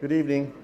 [0.00, 0.54] Good evening.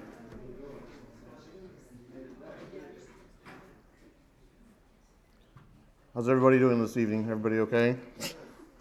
[6.15, 7.23] How's everybody doing this evening?
[7.23, 7.97] Everybody okay?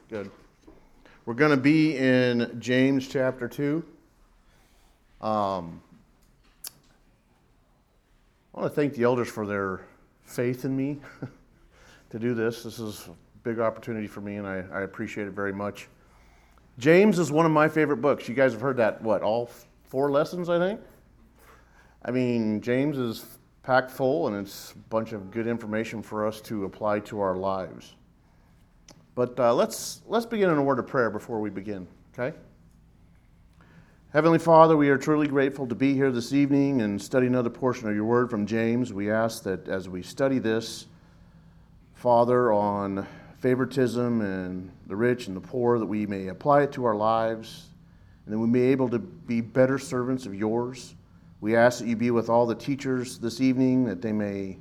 [0.08, 0.30] Good.
[1.26, 3.84] We're going to be in James chapter 2.
[5.20, 5.82] Um,
[8.54, 9.80] I want to thank the elders for their
[10.26, 11.00] faith in me
[12.10, 12.62] to do this.
[12.62, 13.08] This is
[13.42, 15.88] big opportunity for me, and I, I appreciate it very much.
[16.78, 18.28] James is one of my favorite books.
[18.28, 19.50] You guys have heard that, what, all
[19.84, 20.80] four lessons, I think?
[22.04, 26.40] I mean, James is packed full and it's a bunch of good information for us
[26.42, 27.94] to apply to our lives.
[29.14, 31.86] But uh, let's, let's begin in a word of prayer before we begin,
[32.18, 32.36] okay?
[34.12, 37.88] Heavenly Father, we are truly grateful to be here this evening and study another portion
[37.88, 38.92] of your word from James.
[38.92, 40.86] We ask that as we study this,
[41.94, 43.06] Father, on
[43.42, 47.66] favoritism and the rich and the poor, that we may apply it to our lives
[48.24, 50.94] and that we may be able to be better servants of yours.
[51.40, 54.58] We ask that you be with all the teachers this evening, that they may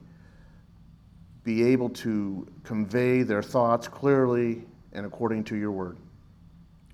[1.43, 5.97] be able to convey their thoughts clearly and according to your word.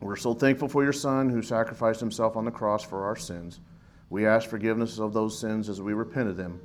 [0.02, 3.62] We're so thankful for your Son who sacrificed himself on the cross for our sins.
[4.10, 6.60] We ask forgiveness of those sins as we repent of them.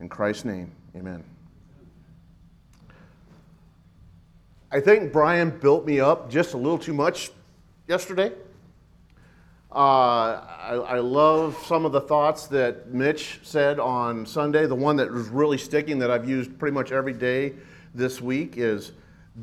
[0.00, 1.24] In Christ's name, amen.
[4.72, 7.30] I think Brian built me up just a little too much
[7.88, 8.32] yesterday.
[9.72, 14.66] Uh, I, I, love some of the thoughts that Mitch said on Sunday.
[14.66, 17.54] The one that was really sticking that I've used pretty much every day
[17.94, 18.92] this week is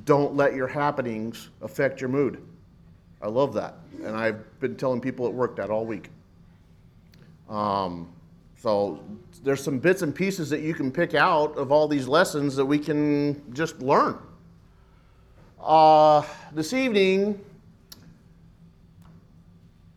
[0.03, 2.41] don't let your happenings affect your mood.
[3.21, 3.75] I love that.
[4.03, 6.09] And I've been telling people at work that all week.
[7.49, 8.11] Um,
[8.57, 9.01] so
[9.43, 12.65] there's some bits and pieces that you can pick out of all these lessons that
[12.65, 14.17] we can just learn.
[15.67, 16.23] Uh,
[16.53, 17.37] this evening,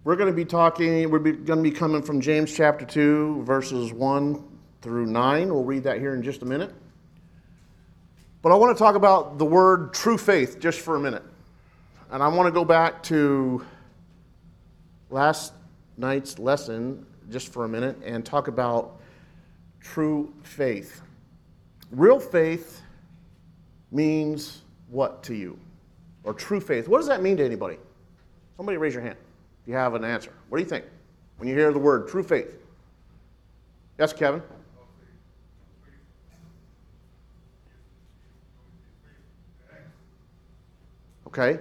[0.02, 3.92] we're going to be talking, we're going to be coming from James chapter 2, verses
[3.92, 4.42] 1
[4.82, 5.48] through 9.
[5.48, 6.74] We'll read that here in just a minute.
[8.42, 11.22] But I want to talk about the word true faith just for a minute.
[12.10, 13.64] And I want to go back to
[15.08, 15.52] last
[15.96, 19.00] night's lesson just for a minute and talk about
[19.78, 21.00] true faith.
[21.92, 22.82] Real faith
[23.92, 24.59] means
[24.90, 25.58] what to you?
[26.24, 26.88] Or true faith.
[26.88, 27.78] What does that mean to anybody?
[28.56, 29.16] Somebody raise your hand
[29.62, 30.32] if you have an answer.
[30.48, 30.84] What do you think
[31.38, 32.56] when you hear the word true faith?
[33.98, 34.42] Yes, Kevin?
[41.26, 41.60] Okay.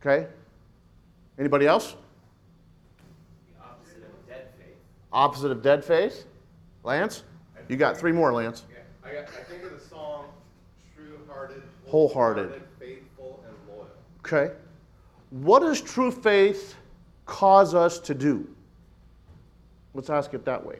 [0.00, 0.26] Okay.
[1.38, 1.96] Anybody else?
[3.62, 4.76] Opposite of dead faith.
[5.12, 6.24] Opposite of dead faith?
[6.82, 7.24] Lance?
[7.68, 8.64] You got three more, Lance.
[8.72, 10.26] Yeah, I, got, I think of the song
[10.94, 12.62] True Hearted, Wholehearted.
[12.78, 13.88] Faithful, and Loyal.
[14.20, 14.54] Okay.
[15.30, 16.76] What does true faith
[17.24, 18.48] cause us to do?
[19.94, 20.78] Let's ask it that way.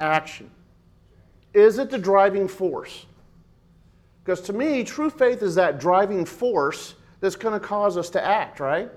[0.00, 0.50] Action.
[1.54, 3.06] Is it the driving force?
[4.24, 8.24] Because to me, true faith is that driving force that's going to cause us to
[8.24, 8.90] act, right?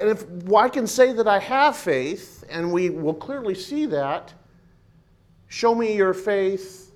[0.00, 3.86] And if well, I can say that I have faith, and we will clearly see
[3.86, 4.32] that,
[5.48, 6.89] show me your faith,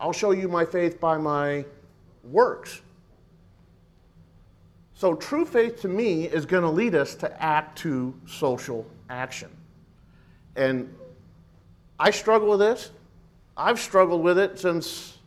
[0.00, 1.64] I'll show you my faith by my
[2.24, 2.80] works.
[4.94, 9.48] So, true faith to me is going to lead us to act to social action.
[10.56, 10.92] And
[12.00, 12.90] I struggle with this.
[13.56, 15.18] I've struggled with it since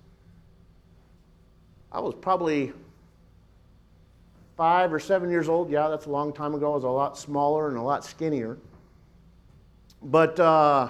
[1.92, 2.72] I was probably
[4.56, 5.70] five or seven years old.
[5.70, 6.72] Yeah, that's a long time ago.
[6.72, 8.58] I was a lot smaller and a lot skinnier.
[10.04, 10.90] But uh,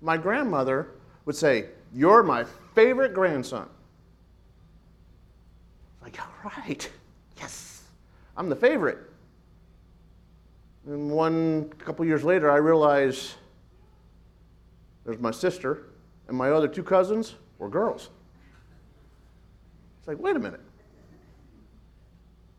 [0.00, 0.88] my grandmother
[1.24, 2.44] would say, You're my
[2.74, 3.68] favorite grandson.
[6.02, 6.90] Like, all right,
[7.38, 7.82] yes.
[8.36, 8.98] I'm the favorite.
[10.86, 13.34] And one couple years later, I realized
[15.04, 15.84] there's my sister,
[16.28, 18.10] and my other two cousins were girls.
[19.98, 20.60] It's like, wait a minute.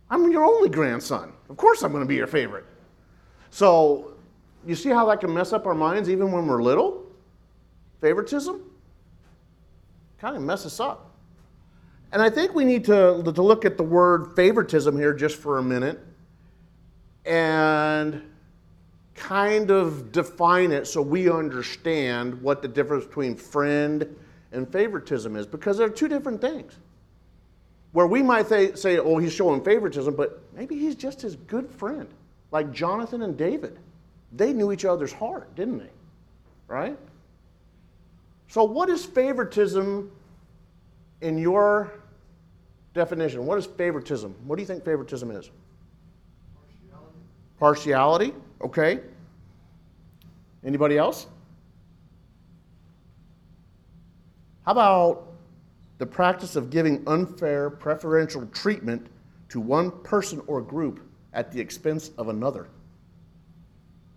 [0.09, 1.33] I'm your only grandson.
[1.49, 2.65] Of course, I'm going to be your favorite.
[3.49, 4.13] So,
[4.65, 7.03] you see how that can mess up our minds even when we're little?
[7.99, 8.61] Favoritism?
[10.23, 11.11] Kind of mess us up.
[12.13, 15.57] And I think we need to, to look at the word favoritism here just for
[15.57, 15.99] a minute
[17.25, 18.23] and
[19.15, 24.15] kind of define it so we understand what the difference between friend
[24.53, 26.77] and favoritism is because they're two different things.
[27.91, 32.07] Where we might say, oh, he's showing favoritism, but maybe he's just his good friend,
[32.49, 33.77] like Jonathan and David.
[34.31, 35.91] They knew each other's heart, didn't they?
[36.69, 36.97] Right?
[38.53, 40.11] So, what is favoritism
[41.21, 41.91] in your
[42.93, 44.35] definition, what is favoritism?
[44.45, 45.49] What do you think favoritism is?
[47.57, 48.99] Partiality, Partiality, okay.
[50.63, 51.25] Anybody else?
[54.67, 55.33] How about
[55.97, 59.07] the practice of giving unfair preferential treatment
[59.49, 60.99] to one person or group
[61.33, 62.67] at the expense of another?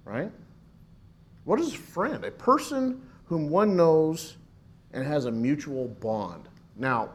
[0.04, 0.30] Right?
[1.44, 2.22] What is a friend?
[2.22, 4.37] A person whom one knows
[4.93, 6.49] and has a mutual bond.
[6.76, 7.11] Now,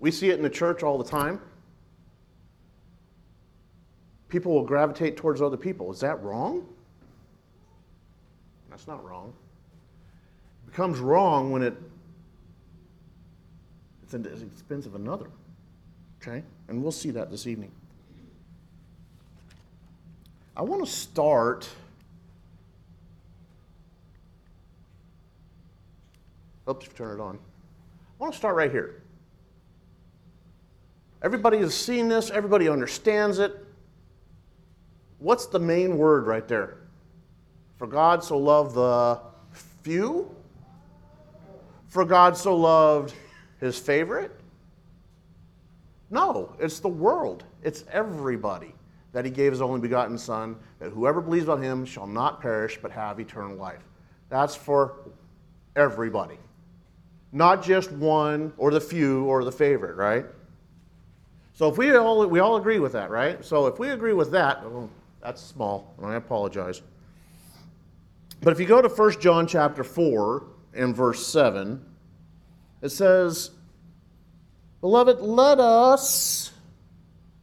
[0.00, 1.40] we see it in the church all the time.
[4.28, 5.92] People will gravitate towards other people.
[5.92, 6.66] Is that wrong?
[8.70, 9.32] That's not wrong.
[10.66, 11.74] It becomes wrong when it
[14.02, 15.26] it's at the expense of another.
[16.20, 16.42] Okay?
[16.68, 17.70] And we'll see that this evening.
[20.56, 21.68] I want to start.
[26.68, 27.36] Oops, turn it on.
[27.36, 29.02] I want to start right here.
[31.22, 33.56] Everybody has seen this, everybody understands it.
[35.18, 36.76] What's the main word right there?
[37.78, 39.20] For God so loved the
[39.82, 40.34] few?
[41.88, 43.14] For God so loved
[43.58, 44.32] his favorite?
[46.10, 47.44] No, it's the world.
[47.62, 48.73] It's everybody
[49.14, 52.78] that he gave his only begotten Son, that whoever believes on him shall not perish
[52.82, 53.84] but have eternal life.
[54.28, 54.96] That's for
[55.76, 56.36] everybody.
[57.30, 60.26] Not just one or the few or the favorite, right?
[61.52, 63.42] So if we all we all agree with that, right?
[63.44, 64.90] So if we agree with that, well,
[65.22, 66.82] that's small, and I apologize.
[68.42, 70.44] But if you go to 1 John chapter 4
[70.74, 71.84] and verse 7,
[72.82, 73.52] it says,
[74.80, 76.52] Beloved, let us,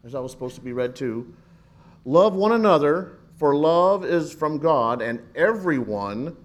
[0.03, 1.33] as I was supposed to be read too,
[2.05, 6.35] love one another, for love is from God, and everyone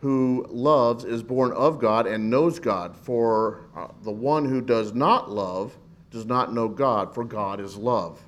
[0.00, 2.96] who loves is born of God and knows God.
[2.96, 5.78] For uh, the one who does not love
[6.10, 8.20] does not know God, for God is love.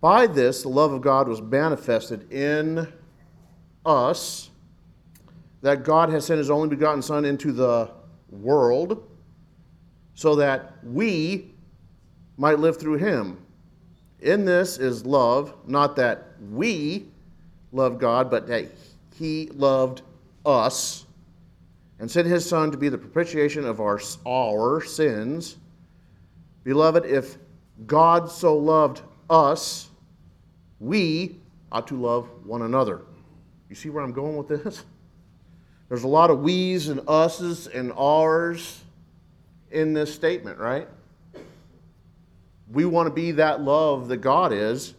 [0.00, 2.86] By this, the love of God was manifested in
[3.84, 4.50] us,
[5.62, 7.90] that God has sent his only begotten Son into the
[8.30, 9.10] world
[10.14, 11.52] so that we
[12.36, 13.38] might live through him.
[14.20, 17.08] In this is love, not that we
[17.72, 18.66] love God, but that
[19.14, 20.02] he loved
[20.44, 21.06] us
[21.98, 25.56] and sent his Son to be the propitiation of our, our sins.
[26.64, 27.36] Beloved, if
[27.86, 29.88] God so loved us,
[30.80, 31.36] we
[31.70, 33.02] ought to love one another.
[33.68, 34.84] You see where I'm going with this?
[35.88, 38.80] There's a lot of we's and us's and ours
[39.70, 40.88] in this statement, right?
[42.72, 44.94] We want to be that love that God is.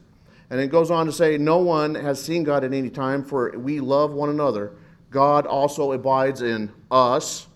[0.50, 3.52] And it goes on to say, No one has seen God at any time, for
[3.58, 4.74] we love one another.
[5.12, 7.48] God also abides in us,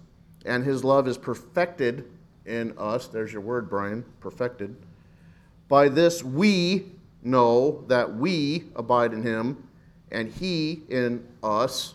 [0.46, 2.06] and his love is perfected
[2.46, 3.08] in us.
[3.08, 4.76] There's your word, Brian, perfected.
[5.68, 6.86] By this we
[7.24, 9.68] know that we abide in him,
[10.12, 11.94] and he in us,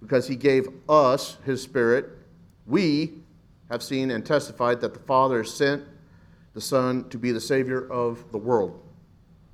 [0.00, 2.10] because he gave us his Spirit.
[2.66, 3.12] We
[3.70, 5.82] have seen and testified that the Father sent
[6.54, 8.80] the Son to be the Savior of the world.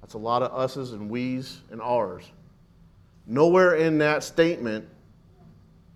[0.03, 2.25] That's a lot of us's and we's and ours.
[3.27, 4.87] Nowhere in that statement,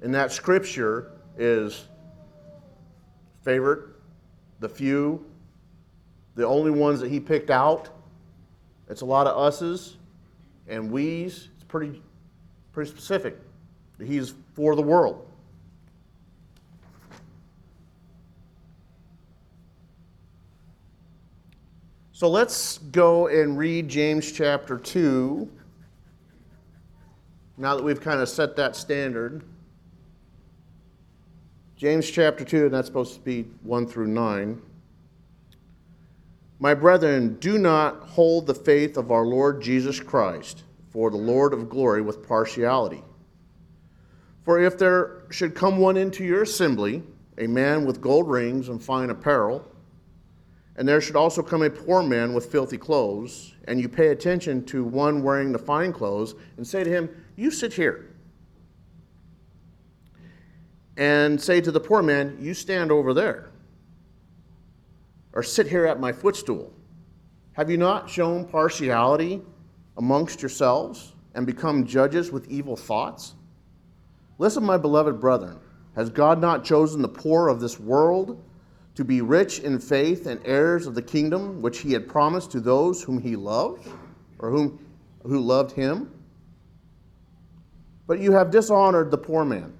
[0.02, 1.86] in that scripture, is
[3.42, 3.88] favorite,
[4.60, 5.24] the few,
[6.36, 7.90] the only ones that he picked out.
[8.88, 9.96] It's a lot of us's
[10.68, 11.48] and we's.
[11.54, 12.02] It's pretty,
[12.72, 13.36] pretty specific.
[14.02, 15.26] He's for the world.
[22.14, 25.50] So let's go and read James chapter 2.
[27.56, 29.42] Now that we've kind of set that standard.
[31.76, 34.62] James chapter 2, and that's supposed to be 1 through 9.
[36.60, 41.52] My brethren, do not hold the faith of our Lord Jesus Christ for the Lord
[41.52, 43.02] of glory with partiality.
[44.44, 47.02] For if there should come one into your assembly,
[47.38, 49.68] a man with gold rings and fine apparel,
[50.76, 54.64] and there should also come a poor man with filthy clothes, and you pay attention
[54.66, 58.10] to one wearing the fine clothes, and say to him, You sit here.
[60.96, 63.50] And say to the poor man, You stand over there.
[65.32, 66.72] Or sit here at my footstool.
[67.52, 69.42] Have you not shown partiality
[69.96, 73.34] amongst yourselves and become judges with evil thoughts?
[74.38, 75.58] Listen, my beloved brethren,
[75.94, 78.42] has God not chosen the poor of this world?
[78.94, 82.60] To be rich in faith and heirs of the kingdom which he had promised to
[82.60, 83.88] those whom he loved
[84.38, 84.78] or whom
[85.22, 86.10] who loved him
[88.06, 89.72] But you have dishonored the poor man.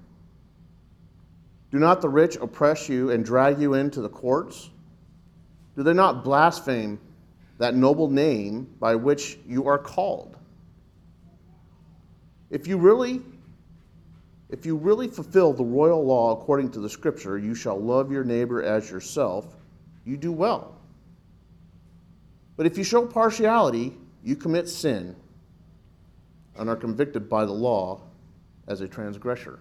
[1.71, 4.69] Do not the rich oppress you and drag you into the courts?
[5.75, 6.99] Do they not blaspheme
[7.57, 10.37] that noble name by which you are called?
[12.49, 13.21] If you really
[14.55, 18.23] if you really fulfill the royal law according to the scripture, you shall love your
[18.23, 19.53] neighbor as yourself,
[20.05, 20.77] you do well.
[22.55, 25.13] But if you show partiality, you commit sin
[26.57, 27.99] and are convicted by the law
[28.69, 29.59] as a transgressor.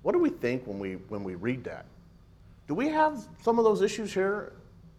[0.00, 1.84] What do we think when we, when we read that?
[2.66, 4.54] Do we have some of those issues here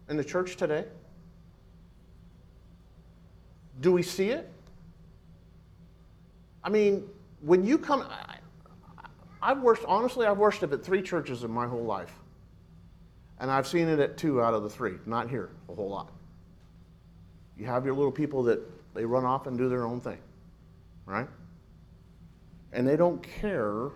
[0.08, 0.84] in the church today?
[3.80, 4.48] Do we see it?
[6.68, 7.08] I mean,
[7.40, 8.36] when you come, I,
[9.40, 12.12] I've worshiped, honestly, I've worshiped at three churches in my whole life.
[13.40, 16.12] And I've seen it at two out of the three, not here a whole lot.
[17.56, 18.60] You have your little people that
[18.92, 20.18] they run off and do their own thing,
[21.06, 21.28] right?
[22.74, 23.88] And they don't care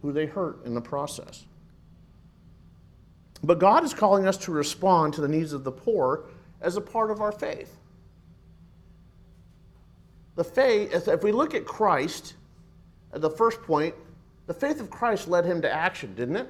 [0.00, 1.44] who they hurt in the process.
[3.44, 6.24] But God is calling us to respond to the needs of the poor
[6.60, 7.76] as a part of our faith.
[10.34, 12.34] The faith, if we look at Christ,
[13.12, 13.94] at the first point,
[14.46, 16.48] the faith of Christ led him to action, didn't it?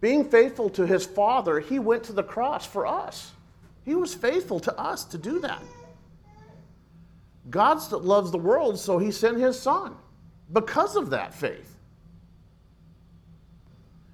[0.00, 3.32] Being faithful to his Father, he went to the cross for us.
[3.84, 5.62] He was faithful to us to do that.
[7.50, 9.96] God loves the world, so he sent his Son
[10.52, 11.74] because of that faith.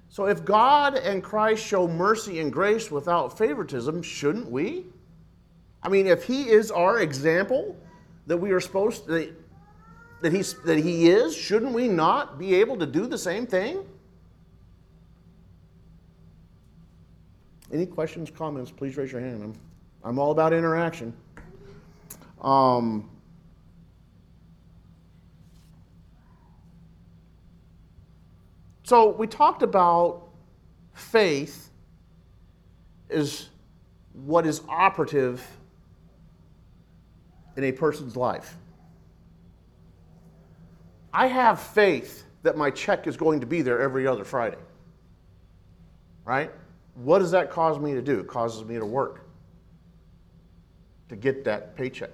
[0.09, 4.85] So if God and Christ show mercy and grace without favoritism, shouldn't we?
[5.85, 7.77] I mean, if he is our example
[8.25, 9.35] that we are supposed to,
[10.21, 13.85] that, he's, that he is, shouldn't we not be able to do the same thing?
[17.71, 19.43] Any questions, comments, please raise your hand.
[19.43, 19.53] I'm,
[20.03, 21.13] I'm all about interaction.
[22.41, 23.07] Um,
[28.81, 30.29] so we talked about
[30.93, 31.69] faith
[33.07, 33.49] is
[34.13, 35.45] what is operative
[37.57, 38.55] in a person's life.
[41.13, 44.57] I have faith that my check is going to be there every other Friday.
[46.25, 46.51] Right?
[46.95, 48.19] What does that cause me to do?
[48.19, 49.25] It causes me to work
[51.09, 52.09] to get that paycheck.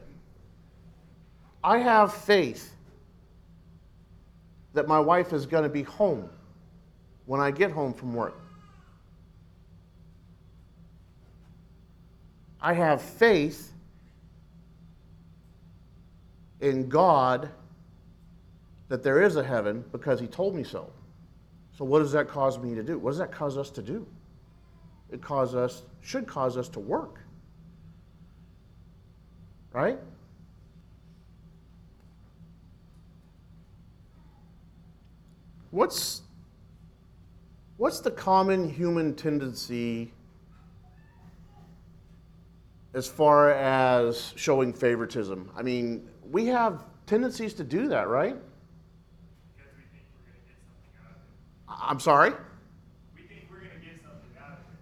[1.64, 2.74] I have faith
[4.74, 6.30] that my wife is going to be home
[7.26, 8.40] when I get home from work.
[12.62, 13.74] I have faith
[16.62, 17.50] in God
[18.88, 20.92] that there is a heaven because He told me so.
[21.78, 22.98] So, what does that cause me to do?
[22.98, 24.06] What does that cause us to do?
[25.12, 27.20] It cause us, should cause us to work.
[29.74, 29.98] Right?
[35.72, 36.22] What's,
[37.78, 40.12] what's the common human tendency
[42.94, 45.50] as far as showing favoritism?
[45.56, 48.36] I mean, we have tendencies to do that, right?
[48.36, 51.84] Because we think we're going to get something out of it.
[51.84, 52.32] I- I'm sorry?
[53.16, 54.80] We think we're going to get something out of it.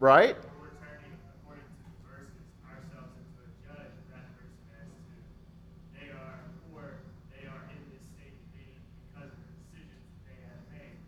[0.00, 0.34] Right?
[0.58, 5.14] We're turning, according to verses, ourselves into a judge of that person as to
[5.94, 6.42] they are
[6.74, 6.98] poor,
[7.30, 10.98] they are in this state because of the decisions they have made.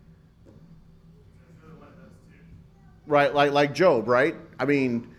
[0.46, 2.38] So it's really one of those two.
[3.10, 4.38] Right, like, like Job, right?
[4.62, 5.10] I mean,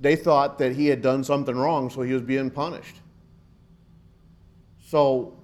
[0.00, 2.96] they thought that he had done something wrong, so he was being punished.
[4.80, 5.36] So,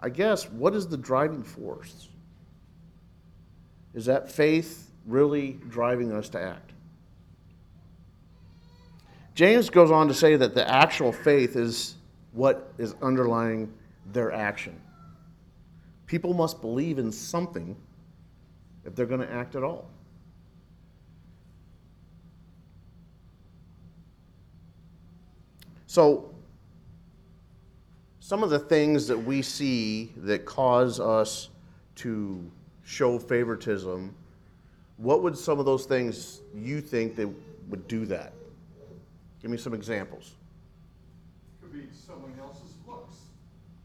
[0.00, 2.08] I guess, what is the driving force?
[3.94, 6.72] Is that faith really driving us to act?
[9.34, 11.96] James goes on to say that the actual faith is
[12.32, 13.72] what is underlying
[14.12, 14.80] their action.
[16.06, 17.76] People must believe in something
[18.84, 19.88] if they're going to act at all.
[25.86, 26.30] So,
[28.20, 31.48] some of the things that we see that cause us
[31.96, 32.48] to
[32.84, 34.14] show favoritism,
[34.98, 37.28] what would some of those things you think that
[37.68, 38.32] would do that?
[39.42, 40.36] Give me some examples.
[41.60, 43.16] Could be someone else's looks.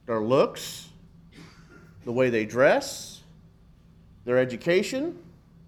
[0.06, 0.90] Their looks,
[2.04, 3.15] the way they dress,
[4.26, 5.18] their education,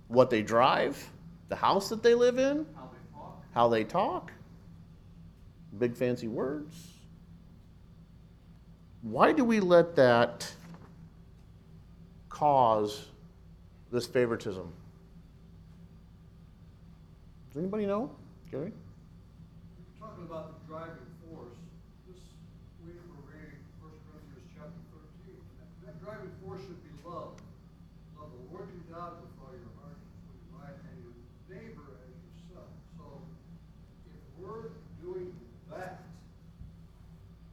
[0.07, 1.09] what they drive,
[1.49, 3.43] the house that they live in, How they talk.
[3.53, 4.31] how they talk,
[5.77, 6.75] big fancy words.
[9.03, 10.51] Why do we let that
[12.29, 13.05] cause
[13.91, 14.71] this favoritism?
[17.49, 18.11] Does anybody know?
[18.51, 18.71] Gary?
[18.73, 21.55] You're Talking about the driving force,
[22.09, 22.19] this
[22.83, 25.39] week we're reading First Corinthians chapter thirteen.
[25.57, 27.33] That- That driving force should be love.
[28.19, 29.97] Love the Lord your God with all your heart,
[30.27, 31.15] with your mind, and your
[31.47, 32.69] neighbor as yourself.
[32.99, 33.05] So
[34.11, 35.31] if we're doing
[35.71, 36.03] that,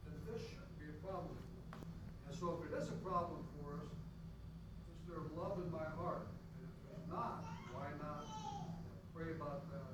[0.05, 1.81] then this shouldn't be a problem for us.
[2.29, 6.27] And so if it is a problem for us, is there love in my heart?
[6.59, 7.41] And if there's not,
[7.73, 8.23] why not
[9.17, 9.91] pray about that?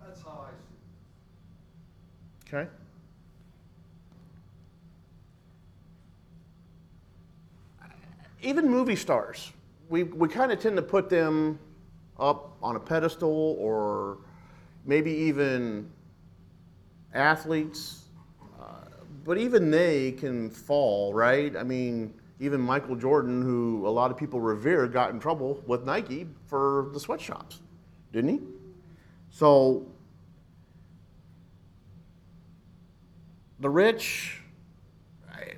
[0.00, 2.43] That's how I see it.
[2.54, 2.70] Okay.
[8.42, 9.52] Even movie stars,
[9.88, 11.58] we, we kind of tend to put them
[12.18, 14.18] up on a pedestal or
[14.84, 15.90] maybe even
[17.12, 18.04] athletes.
[18.60, 18.64] Uh,
[19.24, 21.56] but even they can fall, right?
[21.56, 25.84] I mean, even Michael Jordan, who a lot of people revere, got in trouble with
[25.84, 27.62] Nike for the sweatshops,
[28.12, 28.40] didn't he?
[29.30, 29.88] So
[33.60, 34.42] the rich
[35.32, 35.52] I,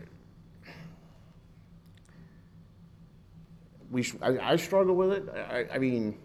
[3.90, 5.28] we I, I struggle with it.
[5.34, 6.18] I, I mean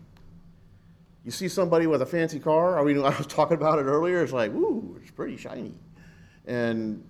[1.23, 4.23] you see somebody with a fancy car i mean i was talking about it earlier
[4.23, 5.73] it's like ooh it's pretty shiny.
[6.45, 7.03] And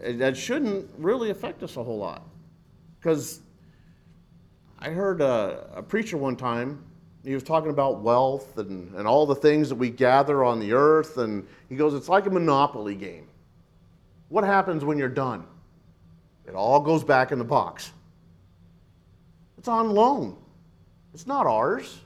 [0.00, 2.22] that shouldn't really affect us a whole lot.
[2.98, 3.40] Because
[4.78, 6.84] i heard a, a preacher one time
[7.24, 10.72] he was talking about wealth and, and all the things that we gather on the
[10.72, 13.26] earth and he goes it's like a monopoly game
[14.28, 15.46] what happens when you're done?
[16.46, 17.92] It all goes back in the box.
[19.56, 20.36] It's on loan.
[21.14, 21.98] It's not ours.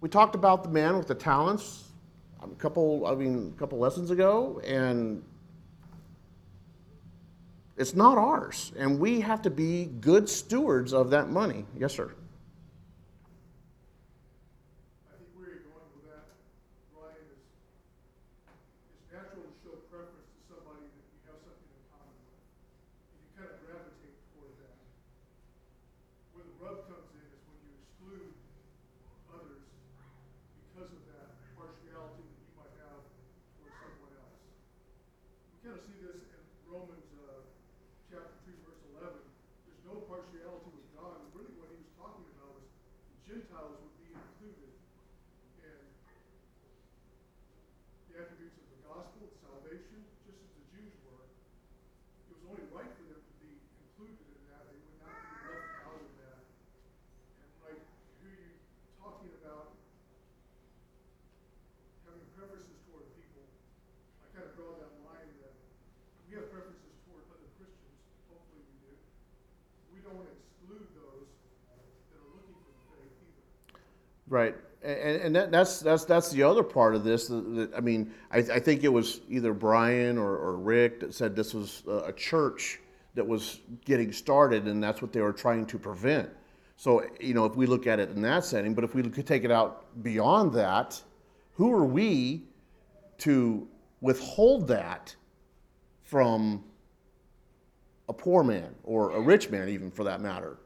[0.00, 1.84] We talked about the man with the talents
[2.42, 5.22] a couple, I mean, a couple lessons ago, and
[7.76, 8.72] it's not ours.
[8.78, 11.66] And we have to be good stewards of that money.
[11.78, 12.14] Yes, sir.
[15.08, 16.24] I think where you're going with that,
[16.96, 17.44] Ryan, is
[18.96, 22.40] it's natural to show preference to somebody that you have something in common with.
[23.12, 24.76] And you kind of gravitate toward that.
[26.32, 28.32] Where the rub comes in is when you exclude
[29.28, 29.60] others
[30.72, 33.04] because of that partiality that you might have
[33.56, 34.40] towards someone else.
[35.52, 37.44] We kind of see this in Romans, uh,
[38.08, 39.20] chapter two, verse eleven.
[39.66, 43.76] There's no partiality with God, and really what he was talking about was the Gentiles
[43.76, 44.72] would be included
[45.60, 45.78] in
[48.08, 51.22] the attributes of the gospel, salvation, just as the Jews were.
[51.22, 54.62] It was only right for them to be included in that.
[54.70, 56.40] They would not be left out of that.
[57.42, 57.78] And when I
[58.22, 58.50] hear you
[58.98, 59.74] talking about
[62.06, 63.46] having preferences toward people,
[64.22, 65.54] I kind of draw that line that
[66.26, 67.94] we have preferences toward other Christians,
[68.30, 68.94] hopefully we do.
[69.90, 71.26] We don't want to exclude those
[71.66, 73.82] that are looking for the faith either.
[74.30, 77.26] Right, and, and that, that's that's that's the other part of this.
[77.26, 81.34] That, I mean, I, I think it was either Brian or, or Rick that said
[81.34, 82.78] this was a church
[83.16, 86.30] that was getting started, and that's what they were trying to prevent.
[86.76, 89.26] So you know, if we look at it in that setting, but if we could
[89.26, 91.02] take it out beyond that,
[91.54, 92.44] who are we
[93.18, 93.66] to
[94.00, 95.14] withhold that
[96.04, 96.62] from
[98.08, 100.56] a poor man or a rich man, even for that matter?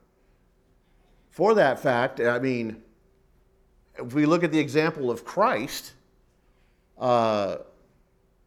[1.31, 2.83] For that fact, I mean
[3.98, 5.92] if we look at the example of Christ,
[6.98, 7.57] uh,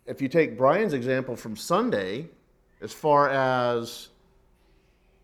[0.06, 2.28] if you take Brian's example from Sunday,
[2.82, 4.10] as far as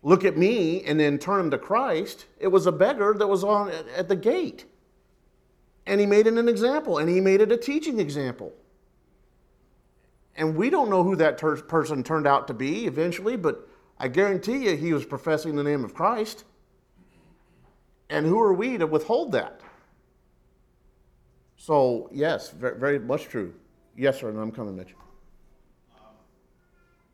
[0.02, 3.44] look at me and then turn him to Christ, it was a beggar that was
[3.44, 4.64] on at the gate.
[5.86, 8.52] And he made it an example, and he made it a teaching example.
[10.36, 14.08] And we don't know who that ter- person turned out to be eventually, but I
[14.08, 16.44] guarantee you he was professing the name of Christ.
[18.10, 19.60] And who are we to withhold that?
[21.56, 23.54] So, yes, very, very much true.
[23.96, 24.92] Yes, sir, and I'm coming, Mitch.
[25.96, 26.12] Um,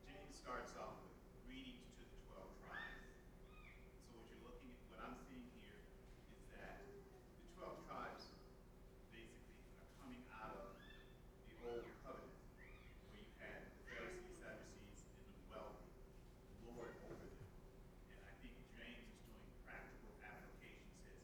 [0.02, 1.14] James starts off with
[1.46, 3.14] greetings to the twelve tribes.
[4.10, 5.78] So what you're looking at, what I'm seeing here
[6.34, 8.26] is that the twelve tribes
[9.14, 10.74] basically are coming out of
[11.46, 15.94] the old covenant, where you had the Pharisees, Sadducees, and the wealthy
[16.66, 17.46] lord over them.
[18.10, 21.22] And I think James is doing practical application, says,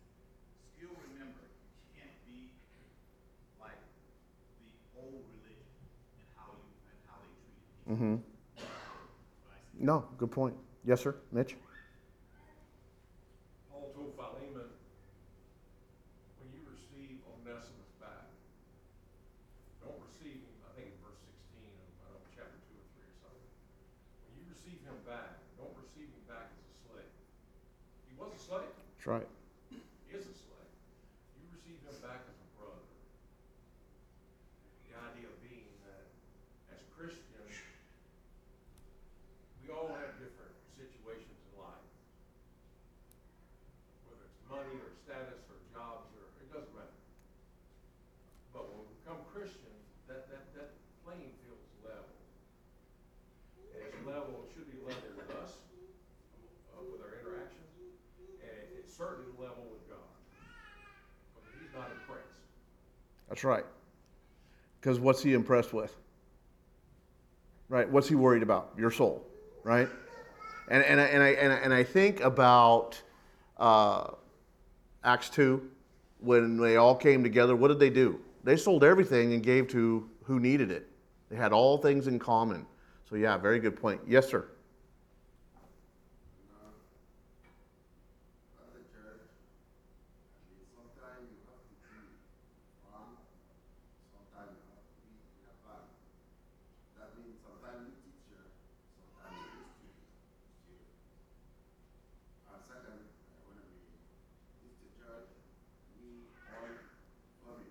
[0.78, 2.54] still remember, you can't be
[3.58, 3.80] like
[4.60, 4.68] the
[5.00, 5.72] old religion
[6.20, 7.96] and how you and how they treated people.
[7.96, 8.16] Mm-hmm.
[8.56, 10.50] But I see No, good point.
[10.82, 11.54] Yes, sir, Mitch.
[13.70, 14.66] Paul told Philemon,
[16.42, 18.26] when you receive Onesimus back,
[19.86, 22.86] don't receive him, I think in verse sixteen, of, I don't know, chapter two or
[22.98, 23.46] three or something.
[24.26, 27.14] When you receive him back, don't receive him back as a slave.
[28.10, 29.28] He was a slave, That's right.
[29.70, 29.78] he
[30.10, 30.72] is a slave.
[31.38, 32.82] You receive him back as a brother.
[36.96, 37.44] Christian,
[39.60, 41.86] we all have different situations in life.
[44.08, 46.96] Whether it's money or status or jobs or, it doesn't matter.
[48.56, 49.68] But when we become Christian,
[50.08, 50.72] that, that, that
[51.04, 52.08] playing field's level.
[53.76, 55.60] And it's level, it should be level with us,
[56.72, 57.68] uh, with our interactions,
[58.40, 60.08] and it- it's certainly level with God.
[61.36, 62.40] Because he's not impressed.
[63.36, 63.66] That's right.
[64.80, 65.94] Because what's he impressed with?
[67.68, 67.86] Right?
[67.86, 68.72] What's he worried about?
[68.78, 69.26] Your soul,
[69.62, 69.90] right?
[70.70, 72.98] And, and, I, and, I, and, I, and I think about
[73.58, 74.12] uh,
[75.04, 75.68] Acts 2,
[76.20, 78.18] when they all came together, what did they do?
[78.42, 80.88] They sold everything and gave to who needed it.
[81.28, 82.64] They had all things in common.
[83.10, 84.00] So, yeah, very good point.
[84.08, 84.46] Yes, sir.
[88.56, 92.08] As a church, I mean, sometimes you have to be
[92.80, 93.12] firm,
[94.08, 95.84] sometimes you have to be in a band.
[96.96, 98.42] That means sometimes you teacher,
[98.96, 100.00] sometimes you student.
[100.64, 100.96] student.
[102.50, 103.84] And second, I want to be,
[104.64, 105.28] this the church,
[106.00, 106.70] me, all
[107.44, 107.70] family.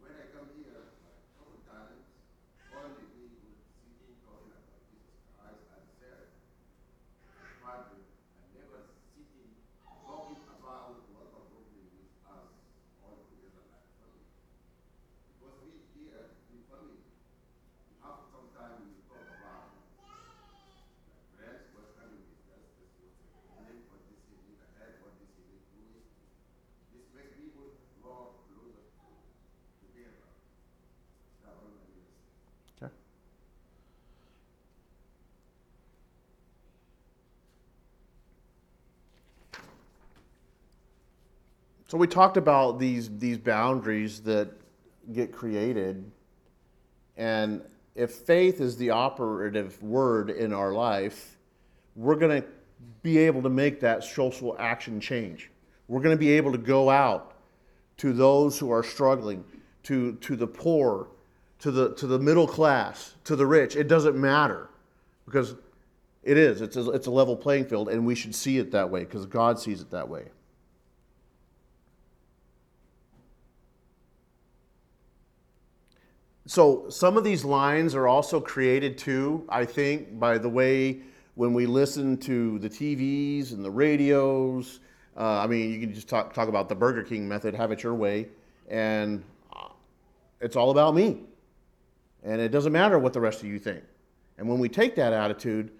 [0.00, 2.02] When I come here, like couple times,
[2.74, 6.26] all the people sitting talking about Jesus Christ and said,
[7.64, 8.82] Father, I never
[9.14, 9.56] sitting
[10.04, 12.50] talking about what the problem is us
[13.00, 14.26] all together like family.
[15.38, 21.94] Because we here in family, we have some time we talk about like friends, what's
[21.96, 25.46] coming with us, this was a name for this you need ahead, what this you
[25.48, 26.04] need doing.
[26.90, 29.06] This makes people draw closer to
[29.88, 30.28] together.
[31.40, 32.84] That's all I need to say.
[32.84, 32.92] Okay.
[41.94, 44.50] So we talked about these these boundaries that
[45.12, 46.10] get created,
[47.16, 47.62] and
[47.94, 51.38] if faith is the operative word in our life,
[51.94, 52.48] we're going to
[53.04, 55.52] be able to make that social action change.
[55.86, 57.36] We're going to be able to go out
[57.98, 59.44] to those who are struggling,
[59.84, 61.06] to, to the poor,
[61.60, 63.76] to the, to the middle class, to the rich.
[63.76, 64.68] It doesn't matter
[65.26, 65.54] because
[66.24, 66.60] it is.
[66.60, 69.26] It's a, it's a level playing field, and we should see it that way because
[69.26, 70.24] God sees it that way.
[76.46, 81.00] So some of these lines are also created too, I think, by the way
[81.34, 84.80] when we listen to the TVs and the radios.
[85.16, 87.82] Uh, I mean, you can just talk talk about the Burger King method, have it
[87.82, 88.28] your way,
[88.68, 89.22] and
[90.40, 91.20] it's all about me,
[92.24, 93.82] and it doesn't matter what the rest of you think.
[94.38, 95.70] And when we take that attitude,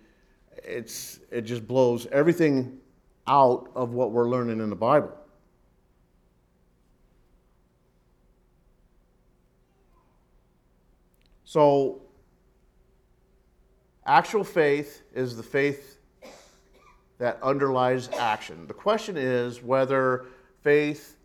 [0.63, 2.79] it's it just blows everything
[3.27, 5.13] out of what we're learning in the Bible.
[11.55, 12.03] So,
[14.05, 16.01] actual faith is the faith
[17.19, 18.67] that underlies action.
[18.67, 20.25] The question is whether
[20.63, 21.17] faith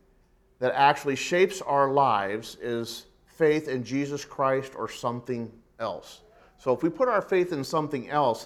[0.60, 6.22] that actually shapes our lives is faith in Jesus Christ or something else.
[6.60, 8.46] So, if we put our faith in something else,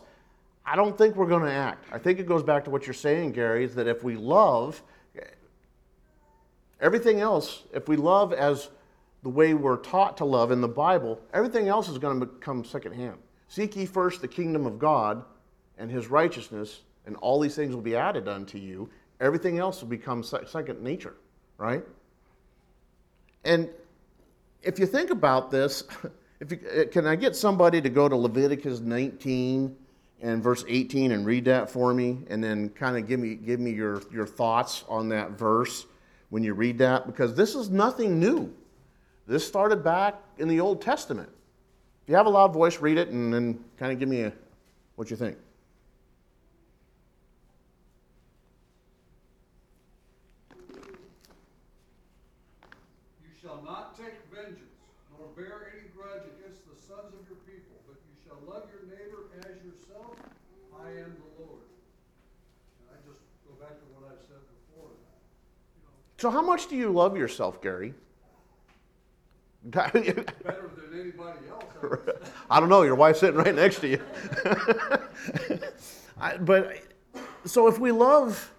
[0.65, 1.83] I don't think we're going to act.
[1.91, 4.81] I think it goes back to what you're saying, Gary, is that if we love
[6.79, 8.69] everything else, if we love as
[9.23, 12.63] the way we're taught to love in the Bible, everything else is going to become
[12.63, 13.17] secondhand.
[13.47, 15.23] Seek ye first the kingdom of God
[15.77, 18.89] and his righteousness, and all these things will be added unto you.
[19.19, 21.15] Everything else will become second nature,
[21.57, 21.83] right?
[23.45, 23.69] And
[24.61, 25.83] if you think about this,
[26.39, 29.75] if you, uh, can I get somebody to go to Leviticus 19
[30.21, 33.59] and verse 18 and read that for me, and then kind of give me give
[33.59, 35.85] me your your thoughts on that verse
[36.29, 38.53] when you read that, because this is nothing new.
[39.25, 41.29] This started back in the Old Testament.
[42.03, 44.33] If you have a loud voice, read it and then kind of give me a,
[44.97, 45.37] what you think.
[53.23, 54.59] You shall not take vengeance,
[55.17, 58.83] nor bear any grudge against the sons of your people, but you shall love your
[58.91, 60.17] neighbor as yourself.
[60.75, 61.63] I am the Lord.
[62.83, 64.91] And I just go back to what I've said before.
[64.91, 67.93] You know, So, how much do you love yourself, Gary?
[69.63, 71.63] Better than anybody else.
[72.49, 72.83] I don't know.
[72.83, 74.01] Your wife's sitting right next to you.
[76.19, 76.79] I, but
[77.45, 78.51] so if we love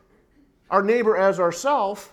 [0.70, 2.08] our neighbor as ourselves,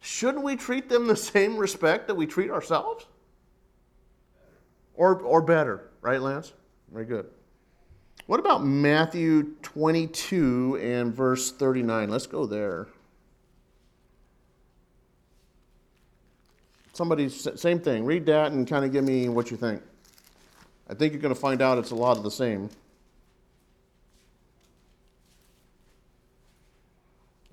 [0.00, 3.06] shouldn't we treat them the same respect that we treat ourselves?
[4.94, 6.52] Or, or better, right, Lance?
[6.92, 7.26] Very good.
[8.26, 12.10] What about Matthew 22 and verse 39?
[12.10, 12.88] Let's go there.
[16.92, 18.04] Somebody, same thing.
[18.04, 19.82] Read that and kind of give me what you think.
[20.88, 22.68] I think you're going to find out it's a lot of the same.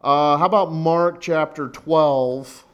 [0.00, 2.64] Uh, how about Mark chapter 12?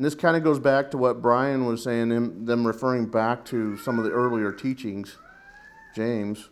[0.00, 3.44] And this kind of goes back to what Brian was saying, them, them referring back
[3.44, 5.18] to some of the earlier teachings,
[5.94, 6.48] James.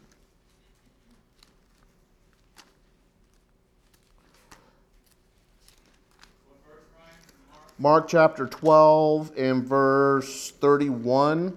[7.79, 11.57] Mark chapter 12 and verse 31.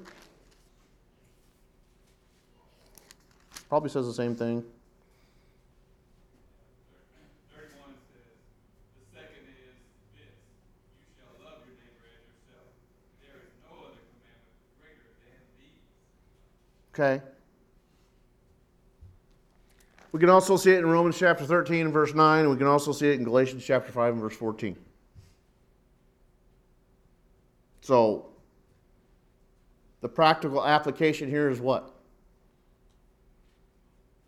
[3.68, 4.64] Probably says the same thing.
[7.54, 8.32] Thirty-one says,
[8.96, 9.76] the second is
[10.14, 10.32] this,
[10.92, 12.68] you shall love your neighbor as yourself.
[13.24, 15.82] There is no other commandment greater than these.
[17.02, 17.24] Okay.
[20.12, 22.68] We can also see it in Romans chapter 13 and verse 9, and we can
[22.68, 24.76] also see it in Galatians chapter 5 and verse 14.
[27.82, 28.28] So,
[30.02, 31.96] the practical application here is what?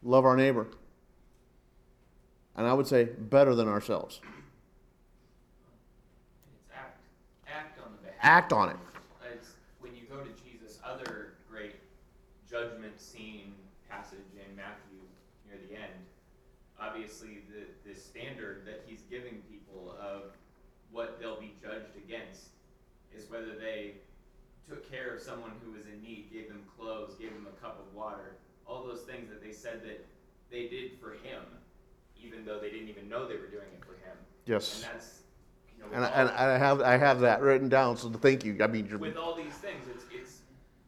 [0.02, 0.68] Love our neighbor.
[2.56, 4.20] And I would say better than ourselves.
[6.74, 7.00] Act.
[7.48, 8.26] Act on the.
[8.26, 8.78] Act on it.
[9.32, 11.76] It's, when you go to Jesus' other great
[12.54, 13.54] judgment scene
[13.90, 15.02] passage in Matthew
[15.50, 15.98] near the end,
[16.80, 20.38] obviously the, the standard that he's giving people of
[20.92, 22.50] what they'll be judged against
[23.18, 23.96] is whether they
[24.70, 27.80] took care of someone who was in need, gave them clothes, gave them a cup
[27.80, 28.36] of water,
[28.68, 30.06] all those things that they said that
[30.52, 31.42] they did for him,
[32.24, 34.16] even though they didn't even know they were doing it for him.
[34.46, 34.76] Yes.
[34.86, 35.20] And that's,
[35.76, 38.58] you know, And, I- and I have I have that written down, so thank you.
[38.62, 40.06] I mean, you're, with all these things, it's,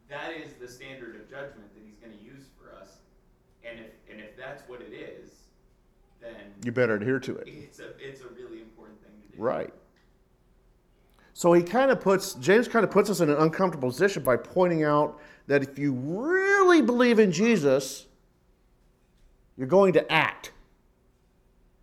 [0.08, 2.98] that is the standard of judgment that he's gonna use for us.
[3.64, 5.30] And if, and if that's what it is,
[6.20, 7.48] then you better adhere to it.
[7.48, 9.42] it's a, it's a really important thing to do.
[9.42, 9.72] Right.
[11.34, 14.38] So he kind of puts, James kind of puts us in an uncomfortable position by
[14.38, 18.06] pointing out that if you really believe in Jesus,
[19.56, 20.52] you're going to act.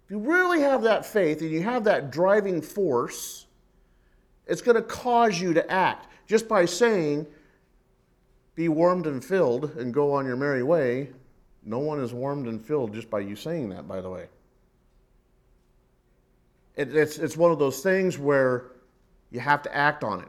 [0.06, 3.46] If you really have that faith and you have that driving force,
[4.48, 6.08] it's going to cause you to act.
[6.28, 7.28] Just by saying,
[8.56, 11.10] be warmed and filled and go on your merry way,
[11.64, 14.28] no one is warmed and filled just by you saying that, by the way.
[16.76, 18.72] It, it's, it's one of those things where
[19.32, 20.28] you have to act on it.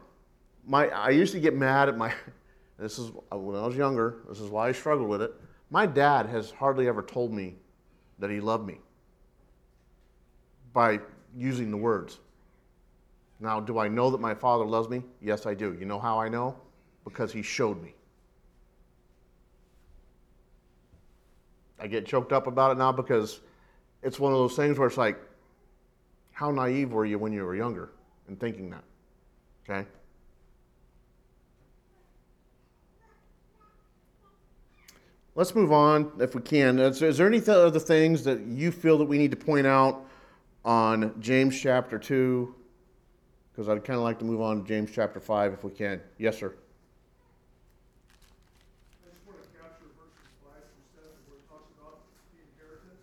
[0.67, 2.13] My, I used to get mad at my,
[2.79, 5.33] this is uh, when I was younger, this is why I struggled with it.
[5.71, 7.57] My dad has hardly ever told me
[8.19, 8.79] that he loved me
[10.73, 11.01] by
[11.37, 12.21] using the words.
[13.41, 15.03] Now, do I know that my father loves me?
[15.21, 15.77] Yes, I do.
[15.79, 16.57] You know how I know?
[17.05, 17.95] Because he showed me.
[21.85, 23.41] I get choked up about it now because
[24.03, 25.21] it's one of those things where it's like,
[26.33, 27.91] how naive were you when you were younger
[28.29, 28.83] in thinking that?
[29.69, 29.87] Okay?
[35.37, 36.79] Let's move on if we can.
[36.79, 39.67] Is, is there any th- other things that you feel that we need to point
[39.67, 40.07] out
[40.65, 42.55] on James chapter 2?
[43.53, 46.01] Because I'd kind of like to move on to James chapter 5 if we can.
[46.19, 46.55] Yes, sir.
[49.05, 53.03] I just want to capture verses five through seven where it talks about the inheritance,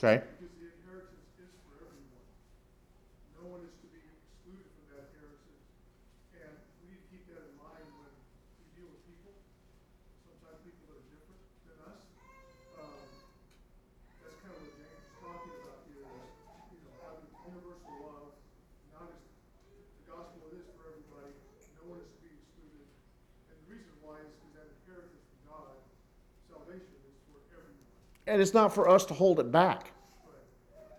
[0.00, 0.16] Okay.
[0.16, 2.24] because the inheritance is for everyone.
[3.36, 5.60] No one is to be excluded from that inheritance.
[6.40, 9.36] And we need to keep that in mind when we deal with people.
[10.24, 12.00] Sometimes people that are different than us.
[12.80, 12.96] Um,
[14.24, 16.32] that's kind of what James is talking about here is,
[16.72, 18.32] you know, having universal love,
[18.96, 21.36] not as, the gospel is for everybody,
[21.76, 22.88] no one is to be excluded.
[23.52, 25.20] And the reason why is because that inheritance
[28.30, 29.90] and it's not for us to hold it back,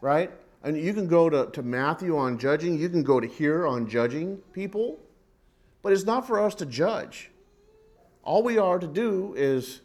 [0.01, 0.29] right?
[0.63, 3.87] And you can go to, to Matthew on judging, you can go to here on
[3.87, 4.99] judging people,
[5.81, 7.31] but it's not for us to judge.
[8.23, 9.79] All we are to do is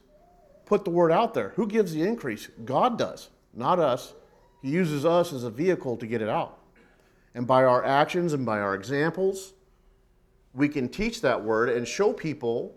[0.66, 1.50] put the word out there.
[1.50, 2.48] Who gives the increase?
[2.64, 4.12] God does, not us.
[4.60, 6.58] He uses us as a vehicle to get it out.
[7.34, 9.52] And by our actions and by our examples,
[10.52, 12.74] we can teach that word and show people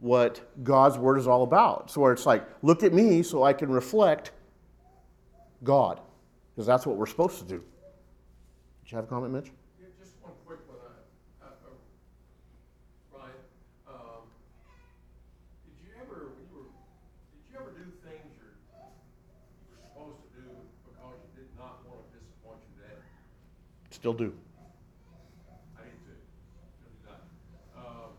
[0.00, 1.90] what God's word is all about.
[1.90, 4.32] So where it's like, look at me so I can reflect
[5.62, 6.00] God.
[6.54, 7.62] Because that's what we're supposed to do.
[8.82, 9.52] Did you have a comment, Mitch?
[9.78, 11.70] Yeah, just one quick one, I, I, I,
[13.14, 13.38] Ryan,
[13.86, 14.24] um,
[15.64, 16.68] did you ever, you were,
[17.32, 20.48] did you ever do things you're, you were supposed to do
[20.88, 22.98] because you did not want to disappoint your dad?
[23.92, 24.32] Still do.
[25.78, 26.18] I did too.
[26.82, 27.22] Still do not.
[27.78, 28.10] Um,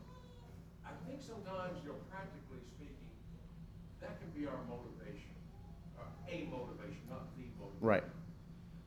[0.88, 3.12] I think sometimes, you know, practically speaking,
[4.00, 5.36] that can be our motivation,
[6.00, 7.71] uh, a motivation, not the motivation.
[7.82, 8.04] Right.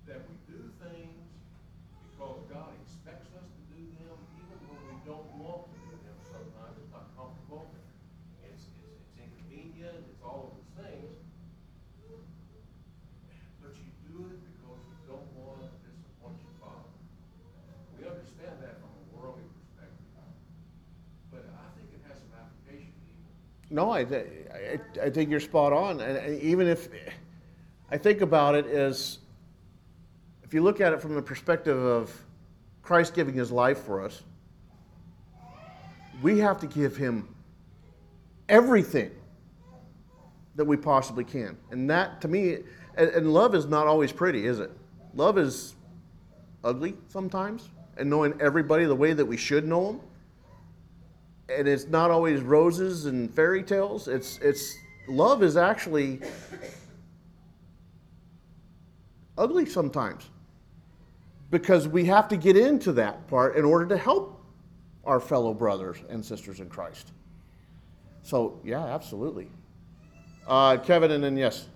[0.07, 1.19] That we do things
[2.15, 6.15] because God expects us to do them, even when we don't want to do them
[6.23, 7.91] sometimes, it's not comfortable, it's,
[8.47, 11.11] it's, it's inconvenient, it's all of those things.
[13.59, 16.87] But you do it because you don't want to disappoint your father.
[17.99, 20.07] We understand that from a worldly perspective,
[21.35, 23.75] but I think it has some application even.
[23.75, 25.99] No, I, th- I, I think you're spot on.
[25.99, 26.87] And, and even if
[27.89, 29.19] I think about it as
[30.43, 32.11] if you look at it from the perspective of
[32.81, 34.23] Christ giving his life for us,
[36.21, 37.27] we have to give him
[38.47, 39.11] everything
[40.55, 41.57] that we possibly can.
[41.71, 42.59] And that, to me,
[42.95, 44.71] and, love is not always pretty, is it?
[45.13, 45.75] Love is
[46.63, 50.01] ugly sometimes, and knowing everybody the way that we should know them
[51.49, 54.07] and it's not always roses and fairy tales.
[54.07, 56.21] It's it's love is actually
[59.37, 60.29] ugly sometimes
[61.51, 64.41] because we have to get into that part in order to help
[65.05, 67.11] our fellow brothers and sisters in Christ.
[68.23, 69.47] So yeah, absolutely.
[70.47, 71.67] Uh, Kevin, and then yes.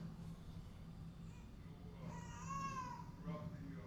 [3.22, 3.86] throughout the, uh,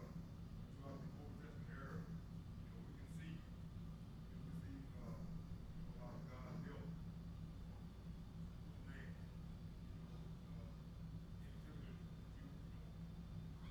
[0.78, 5.10] throughout the Old Testament era, you know, we can see, we can see, uh,
[6.02, 6.94] how God helped
[8.90, 9.06] man,
[9.90, 10.18] you know,
[10.58, 10.66] uh,
[11.46, 12.62] intimidate the Jews, you know.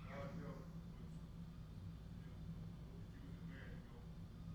[0.07, 0.63] God helped
[0.95, 1.11] with,
[2.15, 2.47] you know,
[2.87, 3.99] with the Jews and man, you know,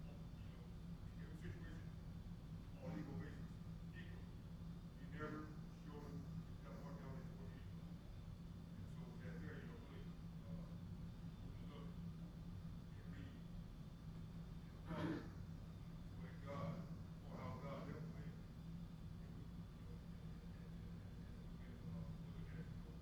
[0.09, 0.65] on, you know,
[1.13, 1.85] in every situation,
[2.81, 3.45] on equal basis,
[3.93, 4.25] equal.
[5.01, 5.53] He never
[5.85, 6.21] showed him,
[6.65, 7.93] got one down his what he was.
[8.77, 10.13] And so that there, you know, really,
[10.49, 10.69] uh,
[11.37, 11.87] opens up
[12.97, 13.33] and read,
[14.87, 15.17] you know,
[16.21, 16.75] when God,
[17.27, 18.25] or how God helped me.
[18.27, 22.87] And we, you know, and, and, and, and, and we can, uh, look at, you
[22.87, 22.97] know,